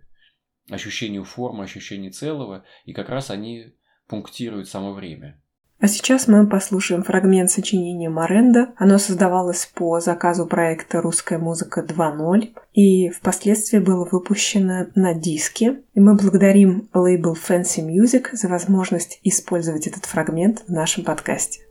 ощущению 0.69 1.23
формы, 1.23 1.63
ощущению 1.63 2.11
целого, 2.11 2.65
и 2.83 2.91
как 2.91 3.07
раз 3.07 3.31
они 3.31 3.77
пунктируют 4.07 4.67
само 4.67 4.91
время. 4.91 5.41
А 5.79 5.87
сейчас 5.87 6.27
мы 6.27 6.47
послушаем 6.47 7.03
фрагмент 7.03 7.51
сочинения 7.51 8.09
Маренда. 8.09 8.69
Оно 8.77 8.97
создавалось 8.97 9.69
по 9.73 9.99
заказу 9.99 10.45
проекта 10.47 11.01
«Русская 11.01 11.37
музыка 11.37 11.85
2.0» 11.87 12.53
и 12.73 13.09
впоследствии 13.09 13.79
было 13.79 14.07
выпущено 14.09 14.87
на 14.95 15.13
диске. 15.13 15.81
И 15.93 15.99
мы 15.99 16.15
благодарим 16.15 16.89
лейбл 16.93 17.35
Fancy 17.35 17.85
Music 17.85 18.29
за 18.31 18.47
возможность 18.47 19.19
использовать 19.23 19.85
этот 19.85 20.05
фрагмент 20.05 20.63
в 20.67 20.71
нашем 20.71 21.03
подкасте. 21.03 21.64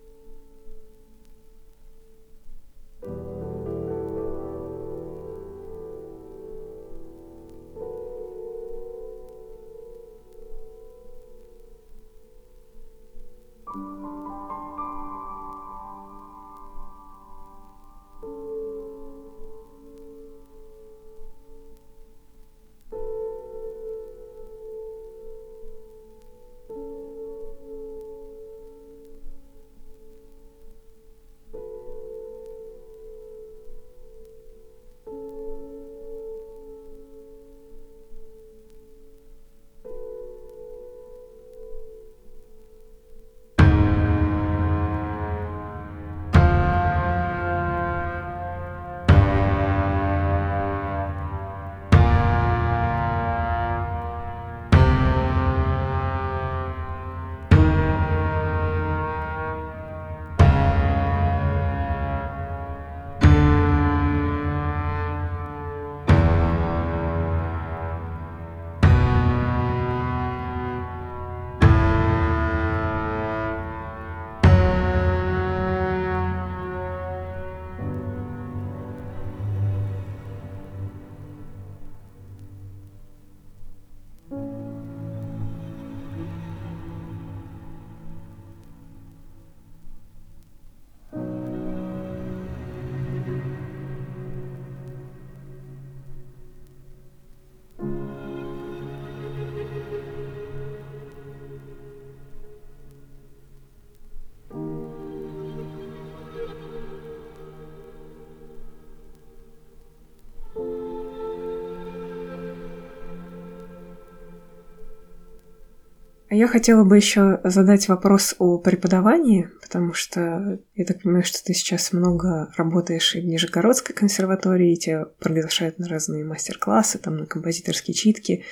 Я 116.35 116.49
хотела 116.49 116.85
бы 116.85 116.97
еще 116.97 117.41
задать 117.45 117.89
вопрос 117.89 118.35
о 118.39 118.59
преподавании, 118.59 119.49
потому 119.63 119.93
что 119.93 120.59
я 120.75 120.85
так 120.85 121.03
понимаю, 121.03 121.25
что 121.25 121.43
ты 121.43 121.55
сейчас 121.55 121.93
много 121.93 122.53
работаешь 122.57 123.15
и 123.15 123.21
в 123.21 123.25
Нижегородской 123.25 123.95
консерватории, 123.95 124.73
и 124.73 124.77
тебя 124.77 125.07
приглашают 125.19 125.79
на 125.79 125.89
разные 125.89 126.25
мастер-классы, 126.25 126.99
там 126.99 127.17
на 127.17 127.27
композиторские 127.27 127.95
читки. 127.95 128.45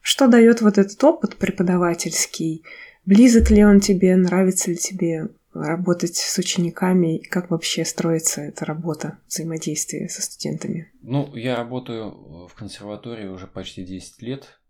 Что 0.00 0.26
дает 0.26 0.60
вот 0.60 0.78
этот 0.78 1.02
опыт 1.04 1.36
преподавательский? 1.36 2.64
Близок 3.04 3.50
ли 3.50 3.64
он 3.64 3.80
тебе, 3.80 4.16
нравится 4.16 4.70
ли 4.70 4.76
тебе 4.76 5.28
работать 5.54 6.16
с 6.16 6.38
учениками, 6.38 7.18
и 7.18 7.28
как 7.28 7.50
вообще 7.50 7.84
строится 7.84 8.40
эта 8.42 8.64
работа, 8.64 9.18
взаимодействие 9.28 10.08
со 10.08 10.22
студентами? 10.22 10.90
Ну, 11.02 11.34
я 11.34 11.56
работаю 11.56 12.46
в 12.48 12.54
консерватории 12.54 13.26
уже 13.26 13.46
почти 13.46 13.84
10 13.84 14.22
лет, 14.22 14.46
а, 14.46 14.61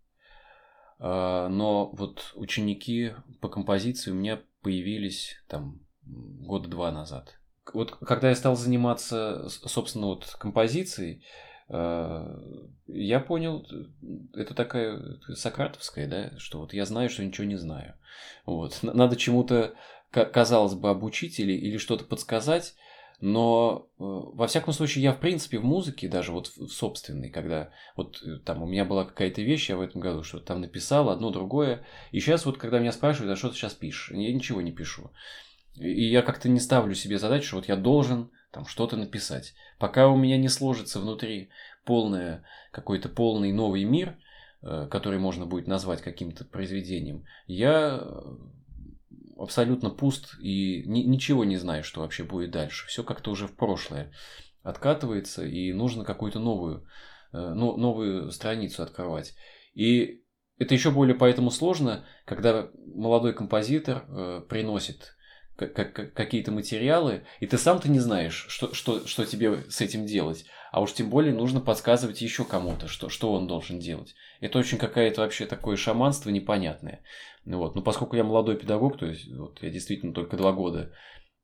но 1.02 1.90
вот 1.94 2.32
ученики 2.36 3.12
по 3.40 3.48
композиции 3.48 4.12
у 4.12 4.14
меня 4.14 4.40
появились 4.62 5.36
там 5.48 5.80
года 6.04 6.68
два 6.68 6.92
назад. 6.92 7.38
Вот 7.74 7.92
когда 7.92 8.28
я 8.28 8.34
стал 8.34 8.56
заниматься, 8.56 9.48
собственно, 9.48 10.06
вот 10.06 10.36
композицией, 10.38 11.24
а, 11.68 12.38
я 12.86 13.20
понял, 13.20 13.66
это 14.34 14.54
такая 14.54 15.18
сократовская, 15.34 16.08
да, 16.08 16.38
что 16.38 16.60
вот 16.60 16.74
я 16.74 16.84
знаю, 16.84 17.08
что 17.08 17.24
ничего 17.24 17.46
не 17.46 17.56
знаю. 17.56 17.94
Вот. 18.44 18.80
Надо 18.82 19.16
чему-то, 19.16 19.74
казалось 20.10 20.74
бы, 20.74 20.90
обучить 20.90 21.40
или, 21.40 21.52
или 21.52 21.78
что-то 21.78 22.04
подсказать, 22.04 22.74
Но 23.22 23.86
э, 23.86 24.02
во 24.02 24.48
всяком 24.48 24.72
случае 24.72 25.04
я 25.04 25.12
в 25.12 25.20
принципе 25.20 25.60
в 25.60 25.64
музыке, 25.64 26.08
даже 26.08 26.32
вот 26.32 26.48
в 26.48 26.66
собственной, 26.66 27.30
когда 27.30 27.70
вот 27.96 28.20
э, 28.20 28.38
там 28.44 28.64
у 28.64 28.66
меня 28.66 28.84
была 28.84 29.04
какая-то 29.04 29.42
вещь, 29.42 29.70
я 29.70 29.76
в 29.76 29.80
этом 29.80 30.00
году 30.00 30.24
что-то 30.24 30.46
там 30.46 30.60
написал, 30.60 31.08
одно, 31.08 31.30
другое. 31.30 31.86
И 32.10 32.18
сейчас 32.18 32.44
вот, 32.44 32.58
когда 32.58 32.80
меня 32.80 32.90
спрашивают, 32.90 33.32
а 33.32 33.36
что 33.36 33.50
ты 33.50 33.54
сейчас 33.54 33.74
пишешь, 33.74 34.10
я 34.10 34.34
ничего 34.34 34.60
не 34.60 34.72
пишу. 34.72 35.12
И 35.76 36.02
я 36.02 36.22
как-то 36.22 36.48
не 36.48 36.58
ставлю 36.58 36.96
себе 36.96 37.16
задачу, 37.16 37.46
что 37.46 37.56
вот 37.58 37.68
я 37.68 37.76
должен 37.76 38.32
там 38.50 38.66
что-то 38.66 38.96
написать. 38.96 39.54
Пока 39.78 40.08
у 40.08 40.16
меня 40.16 40.36
не 40.36 40.48
сложится 40.48 40.98
внутри 40.98 41.50
полное, 41.84 42.42
какой-то 42.72 43.08
полный 43.08 43.52
новый 43.52 43.84
мир, 43.84 44.18
э, 44.62 44.88
который 44.90 45.20
можно 45.20 45.46
будет 45.46 45.68
назвать 45.68 46.02
каким-то 46.02 46.44
произведением, 46.44 47.24
я 47.46 48.04
абсолютно 49.42 49.90
пуст 49.90 50.36
и 50.40 50.84
ни, 50.86 51.00
ничего 51.00 51.44
не 51.44 51.56
знаю, 51.56 51.82
что 51.82 52.00
вообще 52.00 52.22
будет 52.22 52.50
дальше. 52.50 52.86
Все 52.86 53.02
как-то 53.02 53.30
уже 53.30 53.48
в 53.48 53.56
прошлое 53.56 54.12
откатывается, 54.62 55.44
и 55.44 55.72
нужно 55.72 56.04
какую-то 56.04 56.38
новую, 56.38 56.86
э, 57.32 57.52
ну, 57.54 57.76
новую 57.76 58.30
страницу 58.30 58.82
открывать. 58.82 59.34
И 59.74 60.22
это 60.58 60.74
еще 60.74 60.92
более 60.92 61.16
поэтому 61.16 61.50
сложно, 61.50 62.06
когда 62.24 62.70
молодой 62.94 63.34
композитор 63.34 64.04
э, 64.06 64.42
приносит 64.48 65.16
какие-то 65.66 66.50
материалы, 66.52 67.22
и 67.40 67.46
ты 67.46 67.58
сам-то 67.58 67.90
не 67.90 67.98
знаешь, 67.98 68.46
что, 68.48 68.74
что, 68.74 69.06
что 69.06 69.24
тебе 69.24 69.64
с 69.68 69.80
этим 69.80 70.06
делать. 70.06 70.44
А 70.70 70.80
уж 70.80 70.94
тем 70.94 71.10
более 71.10 71.34
нужно 71.34 71.60
подсказывать 71.60 72.22
еще 72.22 72.44
кому-то, 72.44 72.88
что, 72.88 73.08
что 73.08 73.32
он 73.34 73.46
должен 73.46 73.78
делать. 73.78 74.14
Это 74.40 74.58
очень 74.58 74.78
какое-то 74.78 75.20
вообще 75.20 75.46
такое 75.46 75.76
шаманство 75.76 76.30
непонятное. 76.30 77.02
Ну 77.44 77.58
вот. 77.58 77.74
Но 77.74 77.82
поскольку 77.82 78.16
я 78.16 78.24
молодой 78.24 78.56
педагог, 78.56 78.98
то 78.98 79.06
есть 79.06 79.30
вот 79.34 79.62
я 79.62 79.68
действительно 79.68 80.14
только 80.14 80.36
два 80.36 80.52
года 80.52 80.92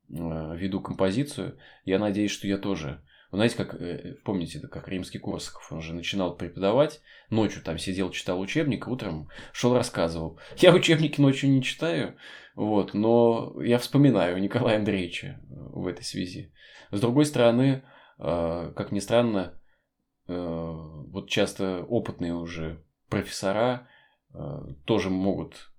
э, 0.09 0.55
веду 0.55 0.81
композицию, 0.81 1.59
я 1.85 1.99
надеюсь, 1.99 2.31
что 2.31 2.47
я 2.47 2.57
тоже 2.57 3.03
знаете, 3.31 3.57
как, 3.57 3.75
э, 3.75 4.15
помните, 4.23 4.57
это 4.57 4.67
как 4.67 4.87
римский 4.87 5.19
Корсаков, 5.19 5.71
он 5.71 5.81
же 5.81 5.93
начинал 5.93 6.35
преподавать, 6.35 7.01
ночью 7.29 7.61
там 7.61 7.77
сидел, 7.77 8.09
читал 8.09 8.39
учебник, 8.39 8.87
утром 8.87 9.29
шел 9.51 9.75
рассказывал. 9.75 10.39
Я 10.57 10.73
учебники 10.73 11.21
ночью 11.21 11.51
не 11.51 11.61
читаю, 11.61 12.15
вот, 12.55 12.93
но 12.93 13.55
я 13.61 13.77
вспоминаю 13.77 14.41
Николая 14.41 14.77
Андреевича 14.77 15.27
э, 15.27 15.43
в 15.49 15.85
этой 15.87 16.03
связи. 16.03 16.51
С 16.91 16.99
другой 16.99 17.25
стороны, 17.25 17.83
э, 18.17 18.73
как 18.75 18.91
ни 18.91 18.99
странно, 18.99 19.55
вот 20.27 21.27
часто 21.27 21.83
опытные 21.89 22.35
уже 22.35 22.83
профессора 23.09 23.87
тоже 24.85 25.09
могут 25.09 25.71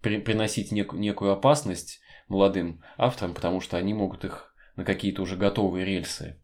приносить 0.00 0.72
некую 0.72 1.30
опасность 1.30 2.00
молодым 2.26 2.82
авторам, 2.96 3.34
потому 3.34 3.60
что 3.60 3.76
они 3.76 3.94
могут 3.94 4.24
их 4.24 4.52
на 4.74 4.84
какие-то 4.84 5.22
уже 5.22 5.36
готовые 5.36 5.84
рельсы 5.84 6.42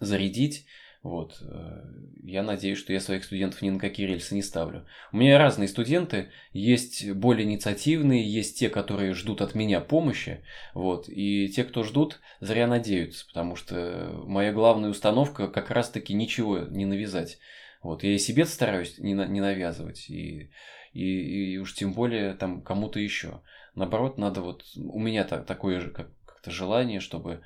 зарядить. 0.00 0.66
Вот. 1.02 1.36
Э, 1.42 1.84
я 2.22 2.42
надеюсь, 2.42 2.78
что 2.78 2.94
я 2.94 3.00
своих 3.00 3.24
студентов 3.24 3.60
ни 3.60 3.68
на 3.68 3.78
какие 3.78 4.06
рельсы 4.06 4.34
не 4.34 4.42
ставлю. 4.42 4.86
У 5.12 5.18
меня 5.18 5.38
разные 5.38 5.68
студенты, 5.68 6.30
есть 6.54 7.10
более 7.12 7.44
инициативные, 7.44 8.26
есть 8.26 8.58
те, 8.58 8.70
которые 8.70 9.12
ждут 9.12 9.42
от 9.42 9.54
меня 9.54 9.80
помощи, 9.80 10.40
вот, 10.72 11.08
и 11.10 11.48
те, 11.48 11.64
кто 11.64 11.84
ждут, 11.84 12.20
зря 12.40 12.66
надеются, 12.66 13.26
потому 13.26 13.54
что 13.54 14.22
моя 14.24 14.52
главная 14.52 14.88
установка 14.88 15.48
как 15.48 15.70
раз-таки 15.70 16.14
ничего 16.14 16.60
не 16.60 16.86
навязать. 16.86 17.38
Вот, 17.82 18.02
я 18.02 18.14
и 18.14 18.18
себе 18.18 18.46
стараюсь 18.46 18.98
не, 18.98 19.12
на, 19.12 19.26
не 19.26 19.42
навязывать, 19.42 20.08
и, 20.08 20.50
и, 20.94 21.52
и 21.52 21.58
уж 21.58 21.74
тем 21.74 21.92
более 21.92 22.32
там 22.32 22.62
кому-то 22.62 22.98
еще. 22.98 23.42
Наоборот, 23.74 24.16
надо 24.16 24.40
вот, 24.40 24.64
у 24.74 24.98
меня 24.98 25.24
так, 25.24 25.44
такое 25.44 25.80
же 25.80 25.90
как, 25.90 26.08
как-то 26.24 26.50
желание, 26.50 27.00
чтобы 27.00 27.42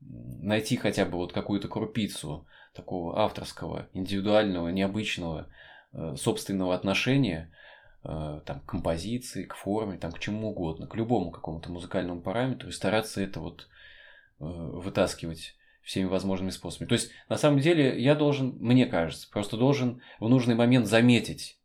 найти 0.00 0.76
хотя 0.76 1.04
бы 1.04 1.18
вот 1.18 1.32
какую-то 1.32 1.68
крупицу 1.68 2.46
такого 2.74 3.18
авторского, 3.18 3.88
индивидуального, 3.92 4.68
необычного, 4.68 5.48
э, 5.92 6.14
собственного 6.16 6.74
отношения 6.74 7.52
э, 8.04 8.40
там, 8.46 8.60
к 8.60 8.66
композиции, 8.66 9.44
к 9.44 9.54
форме, 9.54 9.98
там, 9.98 10.12
к 10.12 10.18
чему 10.18 10.50
угодно, 10.50 10.86
к 10.86 10.94
любому 10.94 11.30
какому-то 11.30 11.70
музыкальному 11.70 12.20
параметру 12.20 12.68
и 12.68 12.72
стараться 12.72 13.20
это 13.20 13.40
вот 13.40 13.68
э, 14.40 14.44
вытаскивать 14.44 15.56
всеми 15.82 16.04
возможными 16.04 16.50
способами. 16.50 16.88
То 16.88 16.94
есть, 16.94 17.10
на 17.28 17.36
самом 17.36 17.60
деле, 17.60 18.00
я 18.00 18.14
должен, 18.14 18.56
мне 18.60 18.86
кажется, 18.86 19.28
просто 19.30 19.56
должен 19.56 20.02
в 20.20 20.28
нужный 20.28 20.54
момент 20.54 20.86
заметить, 20.86 21.58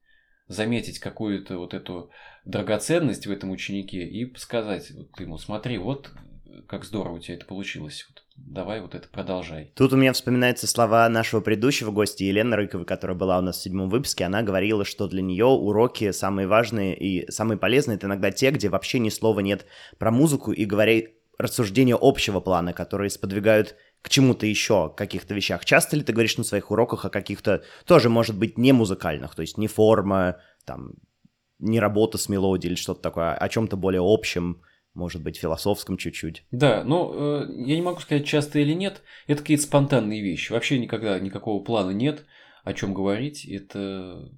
заметить 0.47 0.99
какую-то 0.99 1.57
вот 1.57 1.73
эту 1.73 2.09
драгоценность 2.45 3.27
в 3.27 3.31
этом 3.31 3.51
ученике 3.51 4.07
и 4.07 4.33
сказать 4.37 4.91
вот 4.91 5.19
ему, 5.19 5.37
смотри, 5.37 5.77
вот 5.77 6.11
как 6.67 6.85
здорово 6.85 7.15
у 7.15 7.19
тебя 7.19 7.35
это 7.35 7.45
получилось. 7.45 8.05
Вот, 8.09 8.22
давай 8.35 8.81
вот 8.81 8.95
это 8.95 9.07
продолжай. 9.07 9.71
Тут 9.75 9.93
у 9.93 9.97
меня 9.97 10.13
вспоминаются 10.13 10.67
слова 10.67 11.07
нашего 11.09 11.41
предыдущего 11.41 11.91
гостя 11.91 12.23
Елены 12.23 12.55
Рыковой, 12.55 12.85
которая 12.85 13.17
была 13.17 13.39
у 13.39 13.41
нас 13.41 13.57
в 13.57 13.61
седьмом 13.61 13.89
выпуске. 13.89 14.25
Она 14.25 14.41
говорила, 14.41 14.85
что 14.85 15.07
для 15.07 15.21
нее 15.21 15.45
уроки 15.45 16.11
самые 16.11 16.47
важные 16.47 16.95
и 16.97 17.29
самые 17.31 17.57
полезные— 17.57 17.95
это 17.97 18.07
иногда 18.07 18.31
те, 18.31 18.51
где 18.51 18.69
вообще 18.69 18.99
ни 18.99 19.09
слова 19.09 19.39
нет 19.39 19.65
про 19.97 20.11
музыку 20.11 20.51
и 20.51 20.65
говорит 20.65 21.15
рассуждения 21.37 21.97
общего 21.99 22.39
плана, 22.39 22.73
которые 22.73 23.09
сподвигают 23.09 23.75
к 24.01 24.09
чему-то 24.09 24.45
еще, 24.45 24.93
каких-то 24.95 25.33
вещах. 25.33 25.65
Часто 25.65 25.95
ли 25.95 26.03
ты 26.03 26.13
говоришь 26.13 26.37
на 26.37 26.43
своих 26.43 26.71
уроках 26.71 27.05
о 27.05 27.09
каких-то, 27.09 27.63
тоже, 27.85 28.09
может 28.09 28.37
быть, 28.37 28.57
не 28.57 28.73
музыкальных, 28.73 29.33
то 29.33 29.41
есть 29.41 29.57
не 29.57 29.67
форма, 29.67 30.37
там, 30.65 30.93
не 31.59 31.79
работа 31.79 32.17
с 32.17 32.27
мелодией 32.27 32.73
или 32.73 32.79
что-то 32.79 33.01
такое, 33.01 33.33
о 33.33 33.49
чем-то 33.49 33.77
более 33.77 34.01
общем, 34.03 34.61
может 34.93 35.23
быть, 35.23 35.37
философском 35.37 35.97
чуть-чуть. 35.97 36.45
Да, 36.51 36.83
но 36.83 37.11
э, 37.13 37.45
я 37.65 37.75
не 37.75 37.81
могу 37.81 37.99
сказать, 37.99 38.25
часто 38.25 38.59
или 38.59 38.73
нет. 38.73 39.01
Это 39.27 39.41
какие-то 39.41 39.63
спонтанные 39.63 40.21
вещи. 40.21 40.51
Вообще 40.51 40.79
никогда 40.79 41.19
никакого 41.19 41.63
плана 41.63 41.91
нет, 41.91 42.25
о 42.63 42.73
чем 42.73 42.93
говорить. 42.93 43.45
Это, 43.45 44.29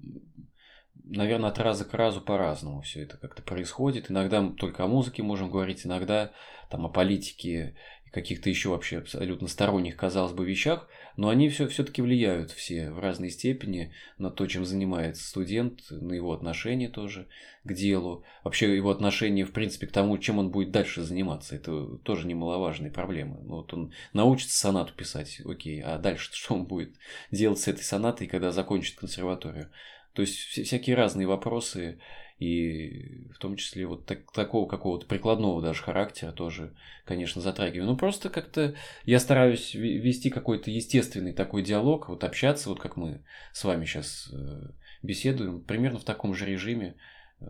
наверное, 1.04 1.50
от 1.50 1.58
раза 1.58 1.84
к 1.84 1.92
разу 1.94 2.20
по-разному 2.20 2.80
все 2.80 3.02
это 3.02 3.18
как-то 3.18 3.42
происходит. 3.42 4.10
Иногда 4.10 4.48
только 4.48 4.84
о 4.84 4.88
музыке 4.88 5.22
можем 5.22 5.50
говорить, 5.50 5.84
иногда 5.84 6.32
там 6.70 6.86
о 6.86 6.88
политике 6.88 7.76
каких-то 8.12 8.48
еще 8.48 8.70
вообще 8.70 8.98
абсолютно 8.98 9.46
сторонних, 9.46 9.96
казалось 9.96 10.32
бы, 10.32 10.46
вещах, 10.46 10.88
но 11.16 11.28
они 11.28 11.48
все, 11.48 11.66
все-таки 11.68 12.02
влияют 12.02 12.50
все 12.50 12.90
в 12.90 12.98
разной 12.98 13.30
степени 13.30 13.92
на 14.18 14.30
то, 14.30 14.46
чем 14.46 14.64
занимается 14.64 15.26
студент, 15.26 15.82
на 15.90 16.12
его 16.12 16.32
отношение 16.32 16.88
тоже 16.88 17.26
к 17.64 17.72
делу, 17.72 18.24
вообще 18.44 18.76
его 18.76 18.90
отношение, 18.90 19.44
в 19.44 19.52
принципе, 19.52 19.86
к 19.86 19.92
тому, 19.92 20.18
чем 20.18 20.38
он 20.38 20.50
будет 20.50 20.70
дальше 20.70 21.02
заниматься. 21.02 21.56
Это 21.56 21.96
тоже 22.02 22.26
немаловажные 22.26 22.92
проблемы. 22.92 23.38
Ну, 23.42 23.56
вот 23.56 23.72
он 23.72 23.92
научится 24.12 24.58
сонату 24.58 24.92
писать, 24.94 25.40
окей, 25.44 25.82
а 25.82 25.98
дальше 25.98 26.30
что 26.32 26.54
он 26.54 26.66
будет 26.66 26.94
делать 27.30 27.58
с 27.58 27.68
этой 27.68 27.82
сонатой, 27.82 28.26
когда 28.26 28.52
закончит 28.52 28.96
консерваторию? 28.96 29.70
То 30.12 30.22
есть 30.22 30.36
всякие 30.36 30.96
разные 30.96 31.26
вопросы, 31.26 31.98
и 32.38 33.28
в 33.34 33.38
том 33.38 33.56
числе 33.56 33.86
вот 33.86 34.04
так, 34.04 34.30
такого 34.32 34.68
какого-то 34.68 35.06
прикладного 35.06 35.62
даже 35.62 35.82
характера 35.82 36.32
тоже, 36.32 36.74
конечно, 37.04 37.40
затрагиваю. 37.40 37.86
Ну, 37.86 37.96
просто 37.96 38.28
как-то 38.28 38.74
я 39.04 39.20
стараюсь 39.20 39.74
вести 39.74 40.28
какой-то 40.28 40.70
естественный 40.70 41.32
такой 41.32 41.62
диалог, 41.62 42.08
вот 42.08 42.24
общаться, 42.24 42.68
вот 42.68 42.80
как 42.80 42.96
мы 42.96 43.22
с 43.52 43.64
вами 43.64 43.86
сейчас 43.86 44.30
э, 44.32 44.68
беседуем, 45.02 45.62
примерно 45.62 45.98
в 45.98 46.04
таком 46.04 46.34
же 46.34 46.44
режиме 46.44 46.96
э, 47.40 47.46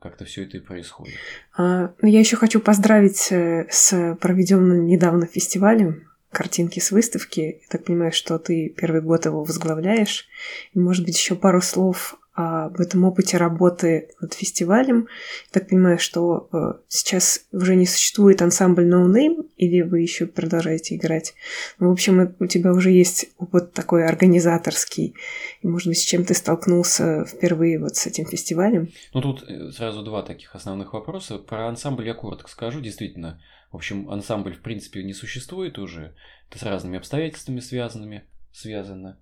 как-то 0.00 0.24
все 0.24 0.44
это 0.44 0.58
и 0.58 0.60
происходит. 0.60 1.14
А, 1.56 1.92
ну, 2.00 2.08
я 2.08 2.20
еще 2.20 2.36
хочу 2.36 2.60
поздравить 2.60 3.32
э, 3.32 3.66
с 3.70 4.16
проведенным 4.20 4.86
недавно 4.86 5.26
фестивалем 5.26 6.08
картинки 6.30 6.78
с 6.78 6.92
выставки. 6.92 7.40
Я 7.40 7.68
так 7.68 7.84
понимаю, 7.84 8.12
что 8.12 8.38
ты 8.38 8.68
первый 8.68 9.02
год 9.02 9.26
его 9.26 9.42
возглавляешь. 9.44 10.28
И, 10.74 10.78
может 10.78 11.04
быть, 11.04 11.16
еще 11.16 11.34
пару 11.34 11.60
слов 11.60 12.18
об 12.34 12.80
этом 12.80 13.04
опыте 13.04 13.36
работы 13.36 14.08
над 14.20 14.32
фестивалем. 14.32 15.00
Я 15.00 15.60
так 15.60 15.68
понимаю, 15.68 15.98
что 15.98 16.48
э, 16.50 16.80
сейчас 16.88 17.44
уже 17.52 17.76
не 17.76 17.84
существует 17.84 18.40
ансамбль 18.40 18.88
No 18.88 19.06
Name, 19.06 19.50
или 19.58 19.82
вы 19.82 20.00
еще 20.00 20.24
продолжаете 20.24 20.96
играть. 20.96 21.34
Ну, 21.78 21.90
в 21.90 21.92
общем, 21.92 22.34
у 22.40 22.46
тебя 22.46 22.72
уже 22.72 22.90
есть 22.90 23.26
опыт 23.36 23.74
такой 23.74 24.06
организаторский. 24.06 25.14
И, 25.60 25.66
может 25.66 25.88
быть, 25.88 25.98
с 25.98 26.04
чем 26.04 26.24
ты 26.24 26.32
столкнулся 26.32 27.26
впервые 27.26 27.78
вот 27.78 27.96
с 27.96 28.06
этим 28.06 28.24
фестивалем? 28.24 28.88
Ну, 29.12 29.20
тут 29.20 29.44
э, 29.46 29.70
сразу 29.70 30.02
два 30.02 30.22
таких 30.22 30.54
основных 30.54 30.94
вопроса. 30.94 31.36
Про 31.36 31.68
ансамбль 31.68 32.06
я 32.06 32.14
коротко 32.14 32.48
скажу. 32.48 32.80
Действительно, 32.80 33.42
в 33.70 33.76
общем, 33.76 34.10
ансамбль, 34.10 34.54
в 34.54 34.60
принципе, 34.60 35.02
не 35.02 35.12
существует 35.12 35.78
уже. 35.78 36.14
Это 36.48 36.58
с 36.58 36.62
разными 36.62 36.96
обстоятельствами 36.96 37.60
связанными, 37.60 38.24
связано. 38.52 39.18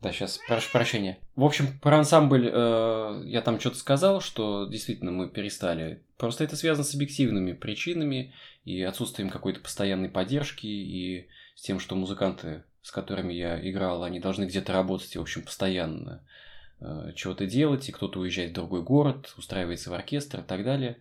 Да, 0.00 0.12
сейчас 0.12 0.40
прошу 0.48 0.70
прощения. 0.72 1.18
В 1.36 1.44
общем, 1.44 1.78
про 1.78 1.98
ансамбль 1.98 2.50
э, 2.50 3.22
я 3.26 3.42
там 3.42 3.60
что-то 3.60 3.76
сказал, 3.76 4.22
что 4.22 4.64
действительно 4.64 5.12
мы 5.12 5.28
перестали. 5.28 6.02
Просто 6.16 6.42
это 6.44 6.56
связано 6.56 6.84
с 6.84 6.94
объективными 6.94 7.52
причинами 7.52 8.32
и 8.64 8.80
отсутствием 8.82 9.28
какой-то 9.28 9.60
постоянной 9.60 10.08
поддержки 10.08 10.66
и 10.66 11.28
с 11.54 11.62
тем, 11.62 11.80
что 11.80 11.96
музыканты, 11.96 12.64
с 12.80 12.90
которыми 12.90 13.34
я 13.34 13.60
играл, 13.68 14.02
они 14.02 14.20
должны 14.20 14.44
где-то 14.44 14.72
работать 14.72 15.14
и, 15.14 15.18
в 15.18 15.22
общем, 15.22 15.42
постоянно 15.42 16.24
э, 16.80 17.12
чего-то 17.14 17.44
делать, 17.44 17.86
и 17.90 17.92
кто-то 17.92 18.20
уезжает 18.20 18.52
в 18.52 18.54
другой 18.54 18.82
город, 18.82 19.34
устраивается 19.36 19.90
в 19.90 19.94
оркестр 19.94 20.40
и 20.40 20.44
так 20.44 20.64
далее. 20.64 20.96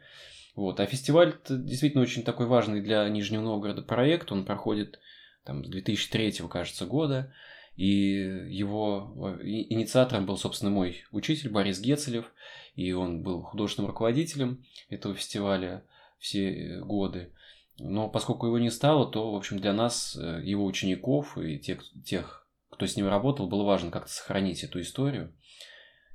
Вот. 0.55 0.81
А 0.81 0.85
фестиваль 0.85 1.35
действительно 1.47 2.03
очень 2.03 2.23
такой 2.23 2.47
важный 2.47 2.81
для 2.81 3.07
Нижнего 3.07 3.43
Новгорода 3.43 3.81
проект. 3.81 4.29
Он 4.33 4.43
проходит 4.43 4.99
там, 5.45 5.63
с 5.63 5.69
2003, 5.69 6.33
кажется, 6.49 6.85
года. 6.85 7.33
И 7.79 8.11
его 8.49 9.37
инициатором 9.41 10.25
был, 10.25 10.35
собственно, 10.35 10.69
мой 10.69 11.05
учитель 11.13 11.49
Борис 11.49 11.79
Гецелев. 11.79 12.25
И 12.75 12.91
он 12.91 13.23
был 13.23 13.41
художественным 13.41 13.89
руководителем 13.89 14.65
этого 14.89 15.15
фестиваля 15.15 15.85
все 16.17 16.81
годы. 16.81 17.31
Но 17.77 18.09
поскольку 18.09 18.47
его 18.47 18.59
не 18.59 18.69
стало, 18.69 19.09
то, 19.09 19.31
в 19.31 19.35
общем, 19.37 19.59
для 19.59 19.71
нас, 19.71 20.17
э, 20.17 20.41
его 20.43 20.65
учеников 20.65 21.37
и 21.37 21.57
тех, 21.57 21.81
тех 22.03 22.45
кто 22.69 22.85
с 22.85 22.97
ним 22.97 23.07
работал, 23.07 23.47
было 23.47 23.63
важно 23.63 23.91
как-то 23.91 24.11
сохранить 24.11 24.65
эту 24.65 24.81
историю. 24.81 25.33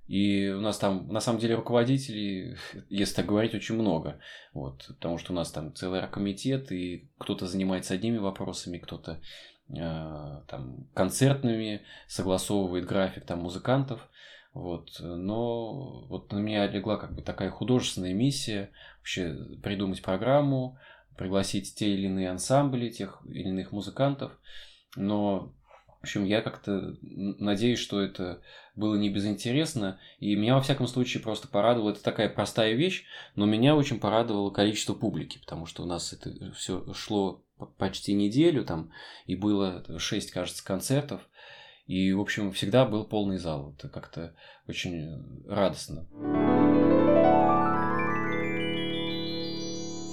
И 0.07 0.49
у 0.49 0.61
нас 0.61 0.77
там, 0.77 1.09
на 1.09 1.21
самом 1.21 1.39
деле, 1.39 1.55
руководителей, 1.55 2.59
если 2.91 3.15
так 3.15 3.27
говорить, 3.27 3.55
очень 3.55 3.77
много. 3.77 4.21
Вот, 4.53 4.85
потому 4.89 5.17
что 5.17 5.33
у 5.33 5.35
нас 5.35 5.51
там 5.51 5.75
целый 5.75 6.07
комитет, 6.09 6.71
и 6.73 7.09
кто-то 7.17 7.47
занимается 7.47 7.95
одними 7.95 8.19
вопросами, 8.19 8.77
кто-то 8.77 9.13
э, 9.13 9.54
там 9.69 10.87
концертными, 10.95 11.83
согласовывает 12.07 12.87
график 12.87 13.25
там 13.25 13.41
музыкантов. 13.41 14.09
Вот, 14.53 15.01
но 15.01 16.07
вот 16.07 16.31
на 16.33 16.39
меня 16.39 16.69
легла 16.69 16.97
как 16.97 17.15
бы 17.15 17.23
такая 17.23 17.51
художественная 17.51 18.15
миссия 18.15 18.71
вообще 18.99 19.35
придумать 19.63 20.01
программу, 20.01 20.79
пригласить 21.17 21.75
те 21.75 21.93
или 21.93 22.07
иные 22.07 22.31
ансамбли, 22.31 22.89
тех 22.91 23.21
или 23.27 23.49
иных 23.49 23.73
музыкантов. 23.73 24.39
Но 24.95 25.53
в 26.05 26.07
общем, 26.07 26.27
я 26.27 26.43
как-то 26.43 26.97
надеюсь, 27.01 27.79
что 27.79 27.99
это 27.99 28.43
было 28.77 28.95
не 28.95 29.09
безинтересно. 29.09 29.99
И 30.19 30.37
меня, 30.37 30.55
во 30.55 30.61
всяком 30.61 30.87
случае, 30.87 31.23
просто 31.23 31.49
порадовало. 31.49 31.93
Это 31.93 32.03
такая 32.03 32.29
простая 32.29 32.75
вещь, 32.75 33.07
но 33.37 33.47
меня 33.47 33.75
очень 33.75 33.99
порадовало 33.99 34.51
количество 34.51 34.93
публики, 34.93 35.39
потому 35.39 35.65
что 35.65 35.83
у 35.83 35.87
нас 35.87 36.13
это 36.13 36.53
все 36.53 36.93
шло 36.93 37.43
почти 37.79 38.15
неделю 38.15 38.65
там, 38.65 38.91
и 39.27 39.37
было 39.37 39.85
шесть, 39.99 40.31
кажется, 40.31 40.65
концертов. 40.65 41.21
И, 41.87 42.13
в 42.13 42.21
общем, 42.21 42.53
всегда 42.53 42.87
был 42.87 43.05
полный 43.05 43.39
зал. 43.39 43.75
Это 43.77 43.89
как-то 43.89 44.35
очень 44.67 45.45
радостно. 45.47 46.07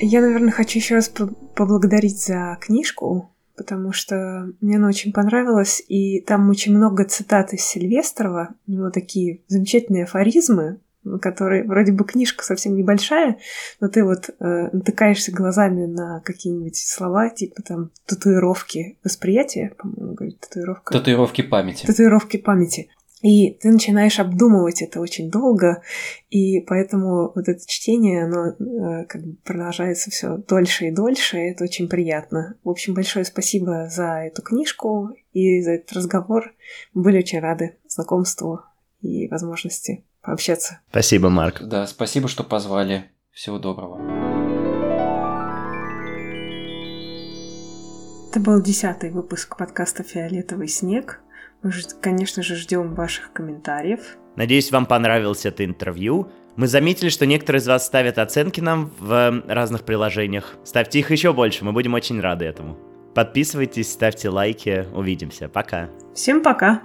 Я, 0.03 0.21
наверное, 0.21 0.51
хочу 0.51 0.79
еще 0.79 0.95
раз 0.95 1.09
поблагодарить 1.55 2.19
за 2.19 2.57
книжку, 2.59 3.31
потому 3.55 3.91
что 3.91 4.51
мне 4.59 4.77
она 4.77 4.87
очень 4.87 5.13
понравилась, 5.13 5.83
и 5.87 6.21
там 6.21 6.49
очень 6.49 6.75
много 6.75 7.05
цитат 7.05 7.53
из 7.53 7.61
Сильвестрова, 7.61 8.55
у 8.65 8.71
него 8.71 8.89
такие 8.89 9.41
замечательные 9.47 10.05
афоризмы, 10.05 10.79
которые 11.22 11.64
вроде 11.64 11.91
бы 11.91 12.06
книжка 12.06 12.43
совсем 12.43 12.76
небольшая, 12.76 13.38
но 13.80 13.88
ты 13.88 14.04
вот 14.04 14.30
э, 14.30 14.70
натыкаешься 14.72 15.32
глазами 15.32 15.86
на 15.86 16.22
какие-нибудь 16.22 16.78
слова, 16.78 17.30
типа 17.30 17.62
там 17.64 17.91
татуировки 18.06 18.97
восприятия, 19.04 19.74
по-моему, 19.78 20.14
говорит 20.14 20.39
татуировка. 20.39 20.93
Татуировки 20.93 21.41
памяти. 21.41 21.86
Татуировки 21.86 22.38
памяти. 22.38 22.89
И 23.22 23.52
ты 23.52 23.72
начинаешь 23.72 24.20
обдумывать 24.20 24.82
это 24.82 24.99
очень 24.99 25.30
долго, 25.30 25.84
и 26.32 26.60
поэтому 26.62 27.32
вот 27.36 27.47
это 27.47 27.60
чтение, 27.68 28.24
оно 28.24 28.47
э, 28.47 29.06
как 29.06 29.24
бы 29.24 29.36
продолжается 29.43 30.10
все 30.10 30.38
дольше 30.38 30.88
и 30.88 30.91
дольше, 30.91 31.38
и 31.38 31.52
это 31.52 31.64
очень 31.66 31.88
приятно. 31.88 32.56
В 32.64 32.70
общем, 32.70 32.95
большое 32.95 33.24
спасибо 33.24 33.88
за 33.89 34.24
эту 34.24 34.41
книжку 34.41 35.12
и 35.34 35.62
за 35.62 35.74
этот 35.74 35.93
разговор. 35.93 36.54
Мы 36.93 37.04
были 37.04 37.20
очень 37.20 37.39
рады 37.39 37.78
знакомству 37.88 38.62
и 39.02 39.28
возможности 39.28 40.04
пообщаться. 40.22 40.80
Спасибо, 40.89 41.30
Марк. 41.30 41.61
Да, 41.61 41.88
спасибо, 41.88 42.28
что 42.28 42.43
позвали. 42.43 43.11
Всего 43.32 43.59
доброго. 43.59 43.99
Это 48.30 48.39
был 48.39 48.61
десятый 48.61 49.11
выпуск 49.11 49.57
подкаста 49.57 50.03
«Фиолетовый 50.03 50.67
снег». 50.67 51.19
Мы, 51.63 51.72
конечно 52.01 52.41
же, 52.41 52.55
ждем 52.55 52.95
ваших 52.95 53.34
комментариев. 53.34 54.17
Надеюсь, 54.36 54.72
вам 54.72 54.86
понравилось 54.86 55.45
это 55.45 55.65
интервью. 55.65 56.32
Мы 56.55 56.67
заметили, 56.67 57.09
что 57.09 57.26
некоторые 57.26 57.59
из 57.59 57.67
вас 57.67 57.86
ставят 57.86 58.17
оценки 58.17 58.59
нам 58.61 58.91
в 58.99 59.11
эм, 59.11 59.43
разных 59.47 59.84
приложениях. 59.84 60.55
Ставьте 60.63 60.99
их 60.99 61.11
еще 61.11 61.34
больше, 61.34 61.65
мы 61.65 61.72
будем 61.72 61.93
очень 61.93 62.19
рады 62.19 62.45
этому. 62.45 62.78
Подписывайтесь, 63.13 63.91
ставьте 63.91 64.30
лайки. 64.30 64.88
Увидимся. 64.93 65.49
Пока. 65.49 65.89
Всем 66.15 66.41
пока. 66.41 66.82